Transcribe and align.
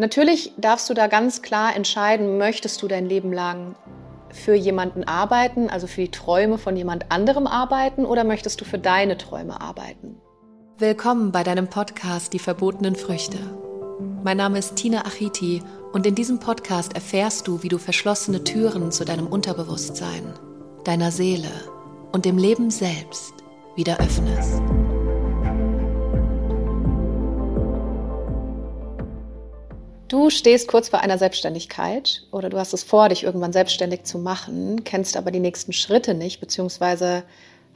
Natürlich 0.00 0.54
darfst 0.56 0.88
du 0.88 0.94
da 0.94 1.08
ganz 1.08 1.42
klar 1.42 1.76
entscheiden, 1.76 2.38
möchtest 2.38 2.80
du 2.80 2.88
dein 2.88 3.04
Leben 3.04 3.34
lang 3.34 3.74
für 4.30 4.54
jemanden 4.54 5.04
arbeiten, 5.04 5.68
also 5.68 5.86
für 5.86 6.00
die 6.00 6.10
Träume 6.10 6.56
von 6.56 6.74
jemand 6.74 7.12
anderem 7.12 7.46
arbeiten 7.46 8.06
oder 8.06 8.24
möchtest 8.24 8.58
du 8.62 8.64
für 8.64 8.78
deine 8.78 9.18
Träume 9.18 9.60
arbeiten? 9.60 10.16
Willkommen 10.78 11.32
bei 11.32 11.42
deinem 11.42 11.68
Podcast 11.68 12.32
Die 12.32 12.38
verbotenen 12.38 12.96
Früchte. 12.96 13.36
Mein 14.24 14.38
Name 14.38 14.58
ist 14.58 14.76
Tina 14.76 15.04
Achiti 15.04 15.62
und 15.92 16.06
in 16.06 16.14
diesem 16.14 16.38
Podcast 16.38 16.94
erfährst 16.94 17.46
du, 17.46 17.62
wie 17.62 17.68
du 17.68 17.76
verschlossene 17.76 18.42
Türen 18.42 18.92
zu 18.92 19.04
deinem 19.04 19.26
Unterbewusstsein, 19.26 20.32
deiner 20.84 21.10
Seele 21.10 21.50
und 22.10 22.24
dem 22.24 22.38
Leben 22.38 22.70
selbst 22.70 23.34
wieder 23.76 24.00
öffnest. 24.00 24.62
Du 30.10 30.28
stehst 30.28 30.66
kurz 30.66 30.88
vor 30.88 31.02
einer 31.02 31.18
Selbstständigkeit 31.18 32.24
oder 32.32 32.50
du 32.50 32.58
hast 32.58 32.74
es 32.74 32.82
vor, 32.82 33.08
dich 33.08 33.22
irgendwann 33.22 33.52
selbstständig 33.52 34.02
zu 34.02 34.18
machen, 34.18 34.82
kennst 34.82 35.16
aber 35.16 35.30
die 35.30 35.38
nächsten 35.38 35.72
Schritte 35.72 36.14
nicht, 36.14 36.40
beziehungsweise 36.40 37.22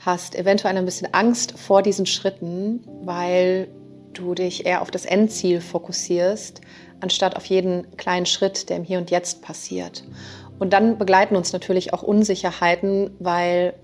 hast 0.01 0.35
eventuell 0.35 0.77
ein 0.77 0.85
bisschen 0.85 1.15
Angst 1.15 1.57
vor 1.57 1.81
diesen 1.81 2.07
Schritten, 2.07 2.83
weil 3.05 3.69
du 4.15 4.35
dich 4.35 4.67
eher 4.67 4.83
auf 4.83 4.91
das 4.91 5.05
Endziel 5.05 5.61
fokussierst, 5.61 6.61
anstatt 6.99 7.37
auf 7.37 7.47
jeden 7.47 7.97
kleinen 7.97 8.27
Schritt, 8.27 8.69
der 8.69 8.79
im 8.79 8.85
Hier 8.85 8.99
und 8.99 9.13
Jetzt 9.13 9.41
passiert. 9.41 10.03
Und 10.59 10.73
dann 10.73 10.99
begleiten 10.99 11.37
uns 11.37 11.53
natürlich 11.53 11.93
auch 11.93 12.03
Unsicherheiten, 12.03 13.13
weil 13.21 13.75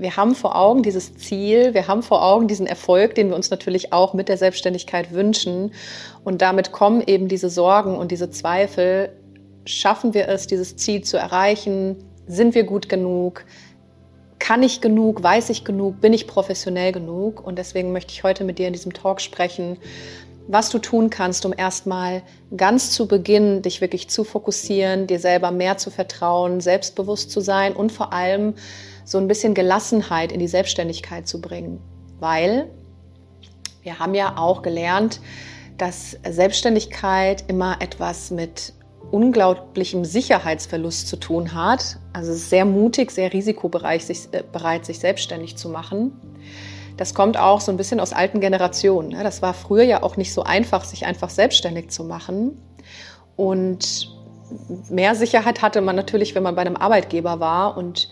wir 0.00 0.16
haben 0.16 0.34
vor 0.34 0.56
Augen 0.56 0.82
dieses 0.82 1.14
Ziel, 1.16 1.74
wir 1.74 1.86
haben 1.86 2.02
vor 2.02 2.24
Augen 2.24 2.48
diesen 2.48 2.66
Erfolg, 2.66 3.14
den 3.14 3.28
wir 3.28 3.36
uns 3.36 3.50
natürlich 3.50 3.92
auch 3.92 4.14
mit 4.14 4.28
der 4.28 4.38
Selbstständigkeit 4.38 5.12
wünschen. 5.12 5.72
Und 6.24 6.40
damit 6.40 6.72
kommen 6.72 7.02
eben 7.06 7.28
diese 7.28 7.50
Sorgen 7.50 7.96
und 7.96 8.10
diese 8.10 8.30
Zweifel. 8.30 9.12
Schaffen 9.66 10.14
wir 10.14 10.28
es, 10.28 10.46
dieses 10.46 10.76
Ziel 10.76 11.02
zu 11.02 11.18
erreichen? 11.18 11.96
Sind 12.26 12.54
wir 12.54 12.64
gut 12.64 12.88
genug? 12.88 13.44
Kann 14.38 14.62
ich 14.62 14.80
genug? 14.80 15.22
Weiß 15.22 15.50
ich 15.50 15.64
genug? 15.64 16.00
Bin 16.00 16.14
ich 16.14 16.26
professionell 16.26 16.92
genug? 16.92 17.46
Und 17.46 17.58
deswegen 17.58 17.92
möchte 17.92 18.12
ich 18.12 18.24
heute 18.24 18.44
mit 18.44 18.58
dir 18.58 18.68
in 18.68 18.72
diesem 18.72 18.94
Talk 18.94 19.20
sprechen, 19.20 19.76
was 20.48 20.70
du 20.70 20.78
tun 20.78 21.10
kannst, 21.10 21.44
um 21.44 21.52
erstmal 21.56 22.22
ganz 22.56 22.90
zu 22.90 23.06
Beginn 23.06 23.60
dich 23.60 23.82
wirklich 23.82 24.08
zu 24.08 24.24
fokussieren, 24.24 25.06
dir 25.06 25.20
selber 25.20 25.50
mehr 25.50 25.76
zu 25.76 25.90
vertrauen, 25.90 26.60
selbstbewusst 26.60 27.30
zu 27.30 27.40
sein 27.40 27.74
und 27.74 27.92
vor 27.92 28.12
allem 28.14 28.54
so 29.10 29.18
ein 29.18 29.26
bisschen 29.26 29.54
Gelassenheit 29.54 30.30
in 30.30 30.38
die 30.38 30.46
Selbstständigkeit 30.46 31.26
zu 31.26 31.40
bringen. 31.40 31.80
Weil 32.20 32.70
wir 33.82 33.98
haben 33.98 34.14
ja 34.14 34.36
auch 34.36 34.62
gelernt, 34.62 35.20
dass 35.78 36.16
Selbstständigkeit 36.28 37.42
immer 37.48 37.78
etwas 37.80 38.30
mit 38.30 38.72
unglaublichem 39.10 40.04
Sicherheitsverlust 40.04 41.08
zu 41.08 41.16
tun 41.16 41.54
hat. 41.54 41.98
Also 42.12 42.30
es 42.30 42.38
ist 42.38 42.50
sehr 42.50 42.64
mutig, 42.64 43.10
sehr 43.10 43.32
risikobereit, 43.32 44.02
sich, 44.02 44.28
äh, 44.30 44.44
bereit, 44.52 44.86
sich 44.86 45.00
selbstständig 45.00 45.56
zu 45.56 45.70
machen. 45.70 46.12
Das 46.96 47.12
kommt 47.12 47.36
auch 47.36 47.60
so 47.60 47.72
ein 47.72 47.76
bisschen 47.76 47.98
aus 47.98 48.12
alten 48.12 48.38
Generationen. 48.38 49.08
Ne? 49.08 49.24
Das 49.24 49.42
war 49.42 49.54
früher 49.54 49.82
ja 49.82 50.04
auch 50.04 50.18
nicht 50.18 50.32
so 50.32 50.44
einfach, 50.44 50.84
sich 50.84 51.04
einfach 51.04 51.30
selbstständig 51.30 51.88
zu 51.90 52.04
machen. 52.04 52.62
Und 53.34 54.08
mehr 54.88 55.16
Sicherheit 55.16 55.62
hatte 55.62 55.80
man 55.80 55.96
natürlich, 55.96 56.36
wenn 56.36 56.44
man 56.44 56.54
bei 56.54 56.60
einem 56.60 56.76
Arbeitgeber 56.76 57.40
war 57.40 57.76
und 57.76 58.08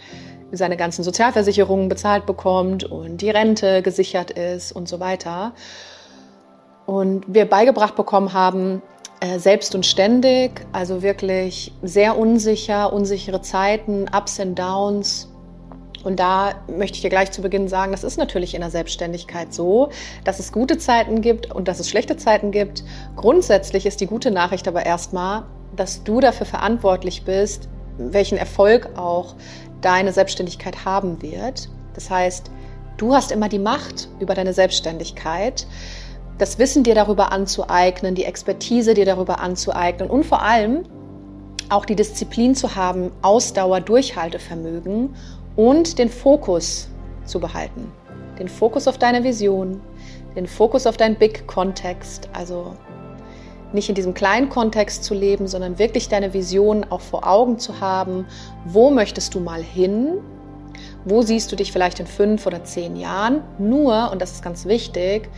seine 0.52 0.76
ganzen 0.76 1.02
Sozialversicherungen 1.02 1.88
bezahlt 1.88 2.26
bekommt 2.26 2.84
und 2.84 3.20
die 3.20 3.30
Rente 3.30 3.82
gesichert 3.82 4.30
ist 4.30 4.72
und 4.72 4.88
so 4.88 5.00
weiter. 5.00 5.52
Und 6.86 7.24
wir 7.28 7.44
beigebracht 7.44 7.96
bekommen 7.96 8.32
haben, 8.32 8.82
äh, 9.20 9.38
selbst 9.38 9.74
und 9.74 9.84
ständig, 9.84 10.64
also 10.72 11.02
wirklich 11.02 11.72
sehr 11.82 12.16
unsicher, 12.16 12.92
unsichere 12.92 13.42
Zeiten, 13.42 14.06
Ups 14.16 14.38
and 14.38 14.58
Downs. 14.58 15.28
Und 16.04 16.20
da 16.20 16.54
möchte 16.68 16.96
ich 16.96 17.02
dir 17.02 17.10
gleich 17.10 17.32
zu 17.32 17.42
Beginn 17.42 17.66
sagen, 17.66 17.90
das 17.90 18.04
ist 18.04 18.16
natürlich 18.16 18.54
in 18.54 18.60
der 18.60 18.70
Selbstständigkeit 18.70 19.52
so, 19.52 19.88
dass 20.24 20.38
es 20.38 20.52
gute 20.52 20.78
Zeiten 20.78 21.20
gibt 21.20 21.52
und 21.52 21.66
dass 21.66 21.80
es 21.80 21.90
schlechte 21.90 22.16
Zeiten 22.16 22.52
gibt. 22.52 22.84
Grundsätzlich 23.16 23.84
ist 23.84 24.00
die 24.00 24.06
gute 24.06 24.30
Nachricht 24.30 24.68
aber 24.68 24.86
erstmal, 24.86 25.42
dass 25.74 26.04
du 26.04 26.20
dafür 26.20 26.46
verantwortlich 26.46 27.24
bist, 27.24 27.68
welchen 27.98 28.38
Erfolg 28.38 28.90
auch 28.96 29.34
deine 29.80 30.12
Selbstständigkeit 30.12 30.84
haben 30.84 31.22
wird. 31.22 31.68
Das 31.94 32.10
heißt, 32.10 32.50
du 32.96 33.14
hast 33.14 33.32
immer 33.32 33.48
die 33.48 33.58
Macht 33.58 34.08
über 34.20 34.34
deine 34.34 34.52
Selbstständigkeit, 34.52 35.66
das 36.38 36.58
Wissen 36.58 36.84
dir 36.84 36.94
darüber 36.94 37.32
anzueignen, 37.32 38.14
die 38.14 38.24
Expertise 38.24 38.94
dir 38.94 39.04
darüber 39.04 39.40
anzueignen 39.40 40.08
und 40.08 40.24
vor 40.24 40.42
allem 40.42 40.84
auch 41.68 41.84
die 41.84 41.96
Disziplin 41.96 42.54
zu 42.54 42.76
haben, 42.76 43.10
Ausdauer, 43.22 43.80
Durchhaltevermögen 43.80 45.14
und 45.56 45.98
den 45.98 46.08
Fokus 46.08 46.88
zu 47.24 47.40
behalten. 47.40 47.92
Den 48.38 48.48
Fokus 48.48 48.86
auf 48.86 48.98
deine 48.98 49.24
Vision, 49.24 49.80
den 50.36 50.46
Fokus 50.46 50.86
auf 50.86 50.96
deinen 50.96 51.16
Big-Kontext, 51.16 52.28
also 52.32 52.76
nicht 53.72 53.88
in 53.88 53.94
diesem 53.94 54.14
kleinen 54.14 54.48
Kontext 54.48 55.04
zu 55.04 55.14
leben, 55.14 55.46
sondern 55.46 55.78
wirklich 55.78 56.08
deine 56.08 56.32
Vision 56.32 56.86
auch 56.88 57.00
vor 57.00 57.26
Augen 57.26 57.58
zu 57.58 57.80
haben. 57.80 58.26
Wo 58.64 58.90
möchtest 58.90 59.34
du 59.34 59.40
mal 59.40 59.62
hin? 59.62 60.18
Wo 61.04 61.22
siehst 61.22 61.50
du 61.52 61.56
dich 61.56 61.72
vielleicht 61.72 62.00
in 62.00 62.06
fünf 62.06 62.46
oder 62.46 62.64
zehn 62.64 62.96
Jahren? 62.96 63.42
Nur, 63.58 64.10
und 64.12 64.22
das 64.22 64.32
ist 64.32 64.42
ganz 64.42 64.66
wichtig, 64.66 65.28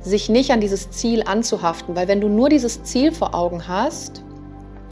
sich 0.00 0.28
nicht 0.28 0.50
an 0.50 0.60
dieses 0.60 0.90
Ziel 0.90 1.22
anzuhaften, 1.22 1.94
weil 1.94 2.08
wenn 2.08 2.20
du 2.20 2.28
nur 2.28 2.48
dieses 2.48 2.82
Ziel 2.84 3.12
vor 3.12 3.34
Augen 3.34 3.68
hast, 3.68 4.22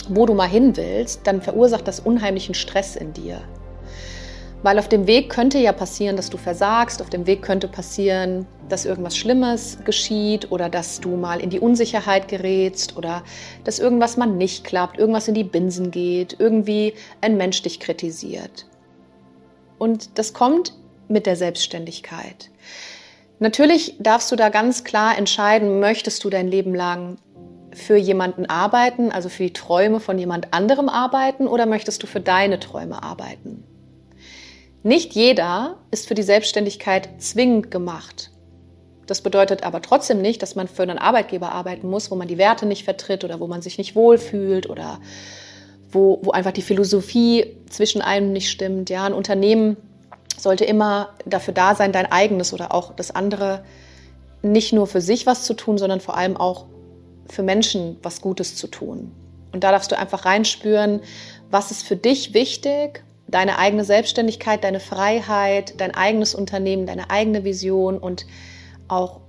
wo 0.08 0.26
du 0.26 0.34
mal 0.34 0.48
hin 0.48 0.76
willst, 0.76 1.26
dann 1.26 1.42
verursacht 1.42 1.86
das 1.88 2.00
unheimlichen 2.00 2.54
Stress 2.54 2.96
in 2.96 3.12
dir. 3.12 3.40
Weil 4.62 4.78
auf 4.80 4.88
dem 4.88 5.06
Weg 5.06 5.30
könnte 5.30 5.58
ja 5.58 5.72
passieren, 5.72 6.16
dass 6.16 6.30
du 6.30 6.36
versagst, 6.36 7.00
auf 7.00 7.10
dem 7.10 7.26
Weg 7.26 7.42
könnte 7.42 7.68
passieren, 7.68 8.44
dass 8.68 8.84
irgendwas 8.84 9.16
Schlimmes 9.16 9.78
geschieht 9.84 10.50
oder 10.50 10.68
dass 10.68 11.00
du 11.00 11.16
mal 11.16 11.40
in 11.40 11.50
die 11.50 11.60
Unsicherheit 11.60 12.26
gerätst 12.26 12.96
oder 12.96 13.22
dass 13.62 13.78
irgendwas 13.78 14.16
mal 14.16 14.26
nicht 14.26 14.64
klappt, 14.64 14.98
irgendwas 14.98 15.28
in 15.28 15.34
die 15.34 15.44
Binsen 15.44 15.92
geht, 15.92 16.36
irgendwie 16.40 16.94
ein 17.20 17.36
Mensch 17.36 17.62
dich 17.62 17.78
kritisiert. 17.78 18.66
Und 19.78 20.18
das 20.18 20.34
kommt 20.34 20.74
mit 21.06 21.26
der 21.26 21.36
Selbstständigkeit. 21.36 22.50
Natürlich 23.38 23.94
darfst 24.00 24.32
du 24.32 24.36
da 24.36 24.48
ganz 24.48 24.82
klar 24.82 25.16
entscheiden, 25.16 25.78
möchtest 25.78 26.24
du 26.24 26.30
dein 26.30 26.48
Leben 26.48 26.74
lang 26.74 27.18
für 27.72 27.96
jemanden 27.96 28.46
arbeiten, 28.46 29.12
also 29.12 29.28
für 29.28 29.44
die 29.44 29.52
Träume 29.52 30.00
von 30.00 30.18
jemand 30.18 30.52
anderem 30.52 30.88
arbeiten 30.88 31.46
oder 31.46 31.64
möchtest 31.66 32.02
du 32.02 32.08
für 32.08 32.20
deine 32.20 32.58
Träume 32.58 33.04
arbeiten? 33.04 33.62
Nicht 34.82 35.14
jeder 35.14 35.76
ist 35.90 36.06
für 36.06 36.14
die 36.14 36.22
Selbstständigkeit 36.22 37.08
zwingend 37.18 37.70
gemacht. 37.70 38.30
Das 39.06 39.22
bedeutet 39.22 39.64
aber 39.64 39.82
trotzdem 39.82 40.20
nicht, 40.20 40.42
dass 40.42 40.54
man 40.54 40.68
für 40.68 40.82
einen 40.82 40.98
Arbeitgeber 40.98 41.50
arbeiten 41.52 41.88
muss, 41.88 42.10
wo 42.10 42.14
man 42.14 42.28
die 42.28 42.38
Werte 42.38 42.66
nicht 42.66 42.84
vertritt 42.84 43.24
oder 43.24 43.40
wo 43.40 43.46
man 43.46 43.62
sich 43.62 43.78
nicht 43.78 43.96
wohlfühlt 43.96 44.68
oder 44.68 45.00
wo, 45.90 46.20
wo 46.22 46.30
einfach 46.30 46.52
die 46.52 46.62
Philosophie 46.62 47.56
zwischen 47.70 48.02
einem 48.02 48.32
nicht 48.32 48.50
stimmt. 48.50 48.90
Ja, 48.90 49.04
ein 49.04 49.14
Unternehmen 49.14 49.76
sollte 50.36 50.64
immer 50.64 51.14
dafür 51.24 51.54
da 51.54 51.74
sein, 51.74 51.90
dein 51.90 52.12
eigenes 52.12 52.52
oder 52.52 52.72
auch 52.72 52.94
das 52.94 53.10
andere 53.10 53.64
nicht 54.42 54.72
nur 54.72 54.86
für 54.86 55.00
sich 55.00 55.26
was 55.26 55.44
zu 55.44 55.54
tun, 55.54 55.78
sondern 55.78 56.00
vor 56.00 56.16
allem 56.16 56.36
auch 56.36 56.66
für 57.28 57.42
Menschen 57.42 57.96
was 58.02 58.20
Gutes 58.20 58.54
zu 58.56 58.68
tun. 58.68 59.10
Und 59.52 59.64
da 59.64 59.72
darfst 59.72 59.90
du 59.90 59.98
einfach 59.98 60.24
reinspüren, 60.24 61.00
was 61.50 61.70
ist 61.70 61.82
für 61.82 61.96
dich 61.96 62.34
wichtig 62.34 63.02
deine 63.28 63.58
eigene 63.58 63.84
Selbstständigkeit, 63.84 64.64
deine 64.64 64.80
Freiheit, 64.80 65.74
dein 65.78 65.94
eigenes 65.94 66.34
Unternehmen, 66.34 66.86
deine 66.86 67.10
eigene 67.10 67.44
Vision 67.44 67.98
und 67.98 68.26
auch 68.88 69.20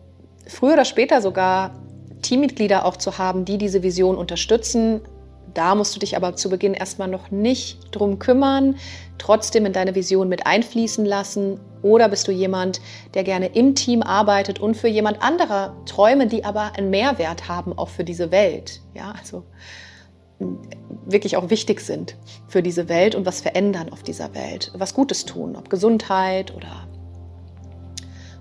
früher 0.47 0.73
oder 0.73 0.85
später 0.85 1.21
sogar 1.21 1.75
Teammitglieder 2.21 2.85
auch 2.85 2.97
zu 2.97 3.17
haben, 3.17 3.45
die 3.45 3.57
diese 3.57 3.83
Vision 3.83 4.15
unterstützen. 4.15 5.01
Da 5.53 5.75
musst 5.75 5.95
du 5.95 5.99
dich 5.99 6.15
aber 6.15 6.35
zu 6.35 6.49
Beginn 6.49 6.73
erstmal 6.73 7.07
noch 7.07 7.31
nicht 7.31 7.79
drum 7.91 8.19
kümmern, 8.19 8.75
trotzdem 9.17 9.65
in 9.65 9.73
deine 9.73 9.95
Vision 9.95 10.29
mit 10.29 10.45
einfließen 10.45 11.05
lassen. 11.05 11.59
Oder 11.81 12.09
bist 12.09 12.27
du 12.27 12.31
jemand, 12.31 12.81
der 13.13 13.23
gerne 13.23 13.47
im 13.47 13.73
Team 13.73 14.03
arbeitet 14.03 14.59
und 14.59 14.75
für 14.75 14.87
jemand 14.87 15.21
anderer 15.21 15.75
Träume, 15.85 16.27
die 16.27 16.45
aber 16.45 16.73
einen 16.77 16.89
Mehrwert 16.89 17.47
haben, 17.47 17.77
auch 17.77 17.89
für 17.89 18.03
diese 18.03 18.31
Welt. 18.31 18.81
Ja, 18.93 19.13
also 19.17 19.43
wirklich 21.05 21.37
auch 21.37 21.49
wichtig 21.49 21.81
sind 21.81 22.15
für 22.47 22.63
diese 22.63 22.87
Welt 22.89 23.15
und 23.15 23.25
was 23.25 23.41
verändern 23.41 23.91
auf 23.91 24.03
dieser 24.03 24.33
Welt, 24.33 24.71
was 24.75 24.93
Gutes 24.93 25.25
tun, 25.25 25.55
ob 25.55 25.69
Gesundheit 25.69 26.55
oder 26.55 26.87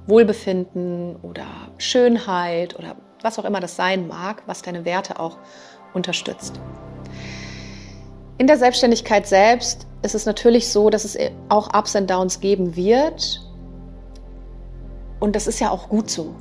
Wohlbefinden 0.06 1.16
oder 1.16 1.46
Schönheit 1.76 2.78
oder 2.78 2.96
was 3.22 3.38
auch 3.38 3.44
immer 3.44 3.60
das 3.60 3.76
sein 3.76 4.06
mag, 4.06 4.42
was 4.46 4.62
deine 4.62 4.84
Werte 4.84 5.18
auch 5.18 5.38
unterstützt. 5.92 6.60
In 8.38 8.46
der 8.46 8.56
Selbstständigkeit 8.56 9.26
selbst 9.26 9.86
ist 10.02 10.14
es 10.14 10.24
natürlich 10.24 10.68
so, 10.68 10.90
dass 10.90 11.04
es 11.04 11.18
auch 11.48 11.74
Ups 11.74 11.96
und 11.96 12.08
Downs 12.08 12.38
geben 12.40 12.76
wird. 12.76 13.42
Und 15.18 15.34
das 15.34 15.48
ist 15.48 15.58
ja 15.58 15.70
auch 15.70 15.88
gut 15.88 16.08
so. 16.08 16.36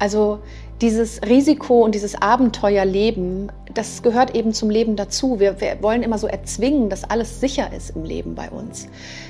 Also 0.00 0.40
dieses 0.80 1.22
Risiko 1.22 1.84
und 1.84 1.94
dieses 1.94 2.20
Abenteuerleben, 2.20 3.52
das 3.74 4.02
gehört 4.02 4.34
eben 4.34 4.52
zum 4.52 4.70
Leben 4.70 4.96
dazu. 4.96 5.40
Wir, 5.40 5.60
wir, 5.60 5.82
wollen 5.82 6.02
immer 6.02 6.18
so 6.18 6.26
erzwingen, 6.26 6.88
dass 6.88 7.04
alles 7.04 7.40
sicher 7.40 7.72
ist 7.76 7.90
im 7.90 8.04
Leben 8.04 8.34
bei 8.34 8.50
uns, 8.50 8.88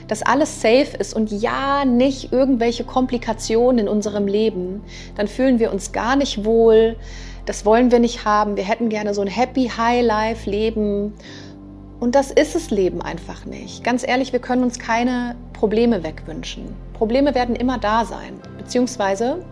dass 0.09 0.23
alles 0.23 0.61
safe 0.61 0.97
ist 0.99 1.15
und 1.15 1.31
ja 1.31 1.85
nicht 1.85 2.33
irgendwelche 2.33 2.85
Komplikationen 2.85 3.79
in 3.81 3.89
unserem 3.89 4.27
Leben. 4.27 4.83
Dann 5.17 5.29
fühlen 5.29 5.59
wir 5.59 5.73
uns 5.73 5.93
gar 5.93 6.17
nicht 6.17 6.45
wohl. 6.45 6.97
Das 7.47 7.65
wollen 7.65 7.91
wir 7.91 7.99
nicht 7.99 8.25
haben. 8.25 8.57
Wir 8.57 8.65
hätten 8.65 8.89
gerne 8.89 9.15
so 9.15 9.23
ein 9.23 9.29
Happy 9.29 9.71
High 9.77 10.05
Life 10.05 10.49
Leben. 10.49 11.15
Und 11.99 12.15
das 12.15 12.31
ist 12.31 12.55
das 12.55 12.71
Leben 12.71 13.03
einfach 13.03 13.45
nicht. 13.45 13.85
Ganz 13.85 14.07
ehrlich, 14.07 14.33
wir 14.33 14.41
können 14.41 14.63
uns 14.63 14.79
keine 14.79 15.37
Probleme 15.53 16.03
wegwünschen. 16.03 16.75
Probleme 16.95 17.35
werden 17.35 17.55
immer 17.55 17.79
da 17.79 18.05
sein, 18.05 18.41
beziehungsweise 18.57 19.45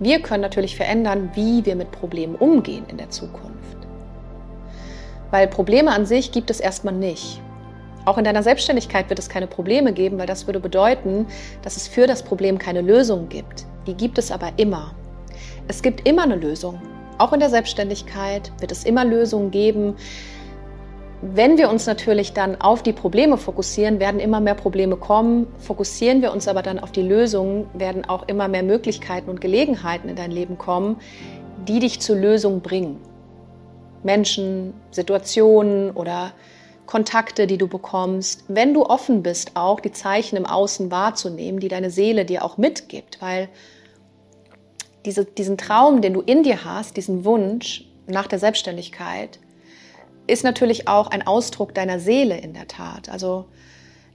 wir 0.00 0.20
können 0.20 0.42
natürlich 0.42 0.76
verändern, 0.76 1.30
wie 1.34 1.64
wir 1.66 1.74
mit 1.74 1.90
Problemen 1.90 2.36
umgehen 2.36 2.84
in 2.88 2.98
der 2.98 3.10
Zukunft. 3.10 3.76
Weil 5.30 5.48
Probleme 5.48 5.90
an 5.90 6.06
sich 6.06 6.32
gibt 6.32 6.50
es 6.50 6.60
erstmal 6.60 6.94
nicht. 6.94 7.40
Auch 8.04 8.16
in 8.16 8.24
deiner 8.24 8.42
Selbstständigkeit 8.42 9.10
wird 9.10 9.18
es 9.18 9.28
keine 9.28 9.46
Probleme 9.46 9.92
geben, 9.92 10.18
weil 10.18 10.26
das 10.26 10.46
würde 10.46 10.60
bedeuten, 10.60 11.26
dass 11.62 11.76
es 11.76 11.88
für 11.88 12.06
das 12.06 12.22
Problem 12.22 12.58
keine 12.58 12.80
Lösung 12.80 13.28
gibt. 13.28 13.66
Die 13.86 13.94
gibt 13.94 14.18
es 14.18 14.30
aber 14.30 14.52
immer. 14.56 14.94
Es 15.66 15.82
gibt 15.82 16.08
immer 16.08 16.22
eine 16.22 16.36
Lösung. 16.36 16.80
Auch 17.18 17.32
in 17.32 17.40
der 17.40 17.50
Selbstständigkeit 17.50 18.52
wird 18.60 18.72
es 18.72 18.84
immer 18.84 19.04
Lösungen 19.04 19.50
geben. 19.50 19.96
Wenn 21.20 21.58
wir 21.58 21.68
uns 21.68 21.86
natürlich 21.86 22.32
dann 22.32 22.60
auf 22.60 22.84
die 22.84 22.92
Probleme 22.92 23.38
fokussieren, 23.38 23.98
werden 23.98 24.20
immer 24.20 24.38
mehr 24.38 24.54
Probleme 24.54 24.96
kommen. 24.96 25.48
Fokussieren 25.58 26.22
wir 26.22 26.32
uns 26.32 26.46
aber 26.46 26.62
dann 26.62 26.78
auf 26.78 26.92
die 26.92 27.02
Lösungen, 27.02 27.66
werden 27.74 28.04
auch 28.04 28.28
immer 28.28 28.46
mehr 28.46 28.62
Möglichkeiten 28.62 29.28
und 29.28 29.40
Gelegenheiten 29.40 30.08
in 30.08 30.14
dein 30.14 30.30
Leben 30.30 30.58
kommen, 30.58 30.96
die 31.66 31.80
dich 31.80 32.00
zur 32.00 32.14
Lösung 32.14 32.60
bringen. 32.60 33.00
Menschen, 34.04 34.74
Situationen 34.92 35.90
oder 35.90 36.32
Kontakte, 36.86 37.48
die 37.48 37.58
du 37.58 37.66
bekommst, 37.66 38.44
wenn 38.46 38.72
du 38.72 38.86
offen 38.86 39.24
bist, 39.24 39.56
auch 39.56 39.80
die 39.80 39.90
Zeichen 39.90 40.36
im 40.36 40.46
Außen 40.46 40.92
wahrzunehmen, 40.92 41.58
die 41.58 41.68
deine 41.68 41.90
Seele 41.90 42.24
dir 42.26 42.44
auch 42.44 42.58
mitgibt, 42.58 43.20
weil 43.20 43.48
diese, 45.04 45.24
diesen 45.24 45.58
Traum, 45.58 46.00
den 46.00 46.14
du 46.14 46.20
in 46.20 46.44
dir 46.44 46.64
hast, 46.64 46.96
diesen 46.96 47.24
Wunsch 47.24 47.84
nach 48.06 48.28
der 48.28 48.38
Selbstständigkeit, 48.38 49.40
ist 50.28 50.44
natürlich 50.44 50.88
auch 50.88 51.08
ein 51.08 51.26
Ausdruck 51.26 51.74
deiner 51.74 51.98
Seele 51.98 52.38
in 52.38 52.54
der 52.54 52.68
Tat. 52.68 53.08
Also 53.08 53.46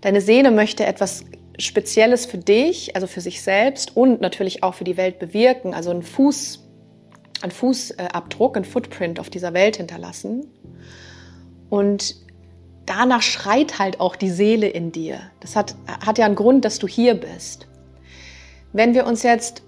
deine 0.01 0.21
Seele 0.21 0.51
möchte 0.51 0.86
etwas 0.86 1.25
Spezielles 1.57 2.25
für 2.25 2.38
dich, 2.38 2.95
also 2.95 3.07
für 3.07 3.21
sich 3.21 3.42
selbst 3.42 3.95
und 3.95 4.21
natürlich 4.21 4.63
auch 4.63 4.74
für 4.74 4.83
die 4.83 4.98
Welt 4.98 5.19
bewirken, 5.19 5.74
also 5.74 5.92
einen 5.92 6.04
Fuß, 6.04 6.60
einen 7.42 7.51
Fußabdruck, 7.51 8.56
einen 8.56 8.65
Footprint 8.65 9.19
auf 9.19 9.30
dieser 9.30 9.54
Welt 9.54 9.77
hinterlassen. 9.77 10.48
Und 11.69 12.15
danach 12.86 13.21
schreit 13.21 13.80
halt 13.80 14.00
auch 14.00 14.15
die 14.15 14.30
Seele 14.30 14.68
in 14.68 14.92
dir. 14.92 15.19
Das 15.39 15.56
hat, 15.56 15.75
hat 16.06 16.18
ja 16.18 16.25
einen 16.25 16.36
Grund, 16.36 16.65
dass 16.65 16.80
du 16.80 16.88
hier 16.88 17.15
bist. 17.15 17.68
Wenn 18.71 18.94
wir 18.94 19.06
uns 19.06 19.24
jetzt 19.24 19.63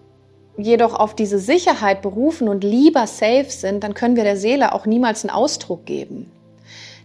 jedoch 0.58 0.94
auf 0.94 1.16
diese 1.16 1.40
Sicherheit 1.40 2.02
berufen 2.02 2.48
und 2.48 2.64
lieber 2.64 3.08
safe 3.08 3.50
sind, 3.50 3.84
dann 3.84 3.94
können 3.94 4.16
wir 4.16 4.24
der 4.24 4.38
Seele 4.38 4.74
auch 4.74 4.86
niemals 4.86 5.24
einen 5.24 5.36
Ausdruck 5.36 5.86
geben. 5.86 6.32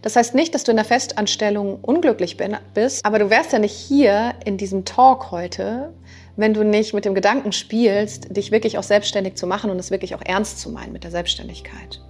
Das 0.01 0.15
heißt 0.15 0.33
nicht, 0.33 0.55
dass 0.55 0.63
du 0.63 0.71
in 0.71 0.77
der 0.77 0.85
Festanstellung 0.85 1.79
unglücklich 1.81 2.37
bist, 2.73 3.05
aber 3.05 3.19
du 3.19 3.29
wärst 3.29 3.53
ja 3.53 3.59
nicht 3.59 3.73
hier 3.73 4.33
in 4.45 4.57
diesem 4.57 4.83
Talk 4.83 5.31
heute, 5.31 5.93
wenn 6.35 6.53
du 6.53 6.63
nicht 6.63 6.93
mit 6.93 7.05
dem 7.05 7.13
Gedanken 7.13 7.51
spielst, 7.51 8.35
dich 8.35 8.51
wirklich 8.51 8.77
auch 8.77 8.83
selbstständig 8.83 9.35
zu 9.35 9.45
machen 9.45 9.69
und 9.69 9.77
es 9.77 9.91
wirklich 9.91 10.15
auch 10.15 10.21
ernst 10.23 10.59
zu 10.59 10.71
meinen 10.71 10.91
mit 10.91 11.03
der 11.03 11.11
Selbstständigkeit. 11.11 12.01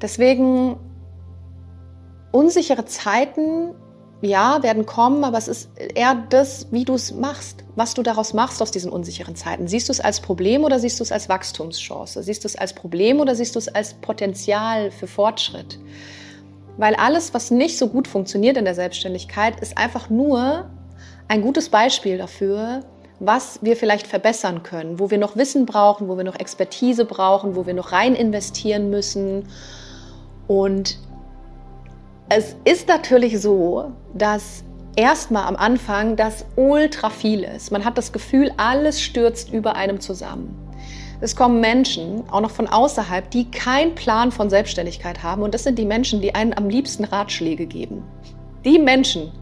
Deswegen 0.00 0.76
unsichere 2.30 2.84
Zeiten 2.84 3.74
ja, 4.20 4.62
werden 4.62 4.84
kommen, 4.84 5.22
aber 5.22 5.38
es 5.38 5.46
ist 5.46 5.70
eher 5.94 6.16
das, 6.28 6.66
wie 6.72 6.84
du 6.84 6.94
es 6.94 7.12
machst, 7.12 7.64
was 7.76 7.94
du 7.94 8.02
daraus 8.02 8.34
machst 8.34 8.60
aus 8.60 8.72
diesen 8.72 8.90
unsicheren 8.90 9.36
Zeiten. 9.36 9.68
Siehst 9.68 9.88
du 9.88 9.92
es 9.92 10.00
als 10.00 10.20
Problem 10.20 10.64
oder 10.64 10.80
siehst 10.80 10.98
du 10.98 11.04
es 11.04 11.12
als 11.12 11.28
Wachstumschance? 11.28 12.22
Siehst 12.22 12.42
du 12.42 12.48
es 12.48 12.56
als 12.56 12.72
Problem 12.72 13.20
oder 13.20 13.36
siehst 13.36 13.54
du 13.54 13.60
es 13.60 13.68
als 13.68 13.94
Potenzial 13.94 14.90
für 14.90 15.06
Fortschritt? 15.06 15.78
Weil 16.76 16.96
alles, 16.96 17.32
was 17.32 17.50
nicht 17.50 17.78
so 17.78 17.88
gut 17.88 18.08
funktioniert 18.08 18.56
in 18.56 18.64
der 18.64 18.74
Selbstständigkeit, 18.74 19.60
ist 19.60 19.78
einfach 19.78 20.10
nur 20.10 20.68
ein 21.28 21.42
gutes 21.42 21.68
Beispiel 21.68 22.18
dafür, 22.18 22.84
was 23.20 23.60
wir 23.62 23.76
vielleicht 23.76 24.06
verbessern 24.06 24.62
können, 24.62 24.98
wo 24.98 25.10
wir 25.10 25.18
noch 25.18 25.36
Wissen 25.36 25.66
brauchen, 25.66 26.08
wo 26.08 26.16
wir 26.16 26.24
noch 26.24 26.38
Expertise 26.38 27.04
brauchen, 27.04 27.56
wo 27.56 27.66
wir 27.66 27.74
noch 27.74 27.92
rein 27.92 28.14
investieren 28.14 28.90
müssen. 28.90 29.48
Und 30.46 30.98
es 32.28 32.56
ist 32.64 32.88
natürlich 32.88 33.40
so, 33.40 33.92
dass 34.12 34.64
erstmal 34.96 35.44
am 35.44 35.56
Anfang 35.56 36.16
das 36.16 36.44
ultra 36.56 37.08
viel 37.08 37.42
ist. 37.42 37.72
Man 37.72 37.84
hat 37.84 37.96
das 37.96 38.12
Gefühl, 38.12 38.52
alles 38.56 39.00
stürzt 39.00 39.52
über 39.52 39.76
einem 39.76 40.00
zusammen. 40.00 40.54
Es 41.20 41.34
kommen 41.34 41.60
Menschen, 41.60 42.22
auch 42.30 42.40
noch 42.40 42.50
von 42.50 42.68
außerhalb, 42.68 43.30
die 43.30 43.50
keinen 43.50 43.94
Plan 43.94 44.30
von 44.30 44.50
Selbstständigkeit 44.50 45.22
haben. 45.22 45.42
Und 45.42 45.54
das 45.54 45.64
sind 45.64 45.78
die 45.78 45.84
Menschen, 45.84 46.20
die 46.20 46.34
einen 46.34 46.52
am 46.52 46.68
liebsten 46.68 47.04
Ratschläge 47.04 47.66
geben. 47.66 48.04
Die 48.64 48.78
Menschen, 48.78 49.32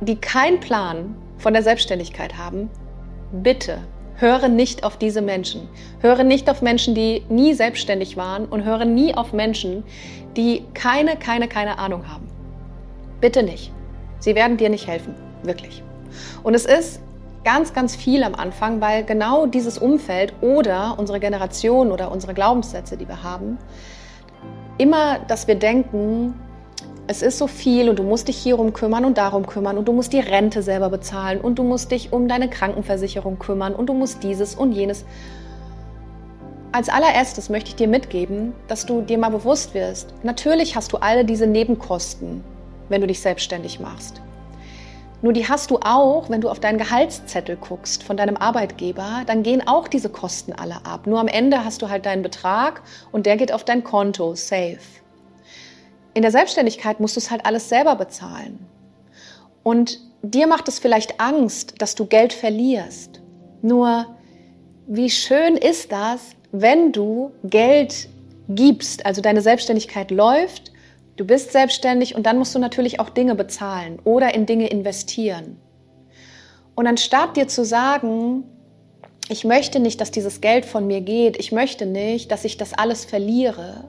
die 0.00 0.16
keinen 0.16 0.60
Plan 0.60 1.14
von 1.38 1.52
der 1.52 1.62
Selbstständigkeit 1.62 2.36
haben, 2.36 2.68
bitte 3.32 3.78
höre 4.22 4.48
nicht 4.48 4.84
auf 4.84 4.96
diese 4.96 5.20
Menschen. 5.20 5.68
Höre 6.00 6.22
nicht 6.24 6.48
auf 6.48 6.62
Menschen, 6.62 6.94
die 6.94 7.24
nie 7.28 7.52
selbstständig 7.52 8.16
waren 8.16 8.46
und 8.46 8.64
höre 8.64 8.84
nie 8.84 9.14
auf 9.14 9.32
Menschen, 9.32 9.82
die 10.36 10.64
keine, 10.72 11.16
keine, 11.16 11.48
keine 11.48 11.78
Ahnung 11.78 12.08
haben. 12.08 12.28
Bitte 13.20 13.42
nicht. 13.42 13.72
Sie 14.20 14.34
werden 14.34 14.56
dir 14.56 14.70
nicht 14.70 14.86
helfen, 14.86 15.14
wirklich. 15.42 15.82
Und 16.44 16.54
es 16.54 16.64
ist 16.64 17.00
ganz, 17.44 17.74
ganz 17.74 17.96
viel 17.96 18.22
am 18.22 18.36
Anfang, 18.36 18.80
weil 18.80 19.04
genau 19.04 19.46
dieses 19.46 19.76
Umfeld 19.76 20.32
oder 20.40 20.94
unsere 20.98 21.18
Generation 21.18 21.90
oder 21.90 22.12
unsere 22.12 22.32
Glaubenssätze, 22.32 22.96
die 22.96 23.08
wir 23.08 23.24
haben, 23.24 23.58
immer, 24.78 25.18
dass 25.26 25.48
wir 25.48 25.56
denken, 25.56 26.34
es 27.12 27.20
ist 27.20 27.36
so 27.36 27.46
viel 27.46 27.90
und 27.90 27.98
du 27.98 28.04
musst 28.04 28.28
dich 28.28 28.38
hierum 28.38 28.72
kümmern 28.72 29.04
und 29.04 29.18
darum 29.18 29.46
kümmern 29.46 29.76
und 29.76 29.86
du 29.86 29.92
musst 29.92 30.14
die 30.14 30.20
Rente 30.20 30.62
selber 30.62 30.88
bezahlen 30.88 31.42
und 31.42 31.58
du 31.58 31.62
musst 31.62 31.90
dich 31.90 32.10
um 32.10 32.26
deine 32.26 32.48
Krankenversicherung 32.48 33.38
kümmern 33.38 33.74
und 33.74 33.90
du 33.90 33.92
musst 33.92 34.22
dieses 34.22 34.54
und 34.54 34.72
jenes. 34.72 35.04
Als 36.72 36.88
allererstes 36.88 37.50
möchte 37.50 37.68
ich 37.68 37.76
dir 37.76 37.86
mitgeben, 37.86 38.54
dass 38.66 38.86
du 38.86 39.02
dir 39.02 39.18
mal 39.18 39.28
bewusst 39.28 39.74
wirst, 39.74 40.14
natürlich 40.22 40.74
hast 40.74 40.94
du 40.94 40.96
alle 40.96 41.26
diese 41.26 41.46
Nebenkosten, 41.46 42.42
wenn 42.88 43.02
du 43.02 43.06
dich 43.06 43.20
selbstständig 43.20 43.78
machst. 43.78 44.22
Nur 45.20 45.34
die 45.34 45.46
hast 45.46 45.70
du 45.70 45.80
auch, 45.84 46.30
wenn 46.30 46.40
du 46.40 46.48
auf 46.48 46.60
deinen 46.60 46.78
Gehaltszettel 46.78 47.56
guckst 47.56 48.02
von 48.04 48.16
deinem 48.16 48.38
Arbeitgeber, 48.38 49.20
dann 49.26 49.42
gehen 49.42 49.68
auch 49.68 49.86
diese 49.86 50.08
Kosten 50.08 50.54
alle 50.54 50.86
ab. 50.86 51.06
Nur 51.06 51.20
am 51.20 51.28
Ende 51.28 51.62
hast 51.62 51.82
du 51.82 51.90
halt 51.90 52.06
deinen 52.06 52.22
Betrag 52.22 52.80
und 53.12 53.26
der 53.26 53.36
geht 53.36 53.52
auf 53.52 53.64
dein 53.64 53.84
Konto, 53.84 54.34
safe. 54.34 55.01
In 56.14 56.22
der 56.22 56.30
Selbstständigkeit 56.30 57.00
musst 57.00 57.16
du 57.16 57.20
es 57.20 57.30
halt 57.30 57.46
alles 57.46 57.68
selber 57.68 57.96
bezahlen. 57.96 58.66
Und 59.62 59.98
dir 60.22 60.46
macht 60.46 60.68
es 60.68 60.78
vielleicht 60.78 61.20
Angst, 61.20 61.74
dass 61.78 61.94
du 61.94 62.06
Geld 62.06 62.32
verlierst. 62.32 63.20
Nur, 63.62 64.06
wie 64.86 65.08
schön 65.08 65.56
ist 65.56 65.92
das, 65.92 66.20
wenn 66.50 66.92
du 66.92 67.32
Geld 67.44 68.08
gibst, 68.48 69.06
also 69.06 69.22
deine 69.22 69.40
Selbstständigkeit 69.40 70.10
läuft, 70.10 70.72
du 71.16 71.24
bist 71.24 71.52
selbstständig 71.52 72.14
und 72.14 72.26
dann 72.26 72.38
musst 72.38 72.54
du 72.54 72.58
natürlich 72.58 73.00
auch 73.00 73.08
Dinge 73.08 73.34
bezahlen 73.34 73.98
oder 74.04 74.34
in 74.34 74.44
Dinge 74.44 74.68
investieren. 74.68 75.56
Und 76.74 76.86
anstatt 76.86 77.36
dir 77.36 77.48
zu 77.48 77.64
sagen, 77.64 78.44
ich 79.28 79.44
möchte 79.44 79.78
nicht, 79.78 80.00
dass 80.00 80.10
dieses 80.10 80.40
Geld 80.40 80.66
von 80.66 80.86
mir 80.86 81.00
geht, 81.00 81.38
ich 81.38 81.52
möchte 81.52 81.86
nicht, 81.86 82.30
dass 82.30 82.44
ich 82.44 82.56
das 82.56 82.74
alles 82.74 83.04
verliere, 83.04 83.84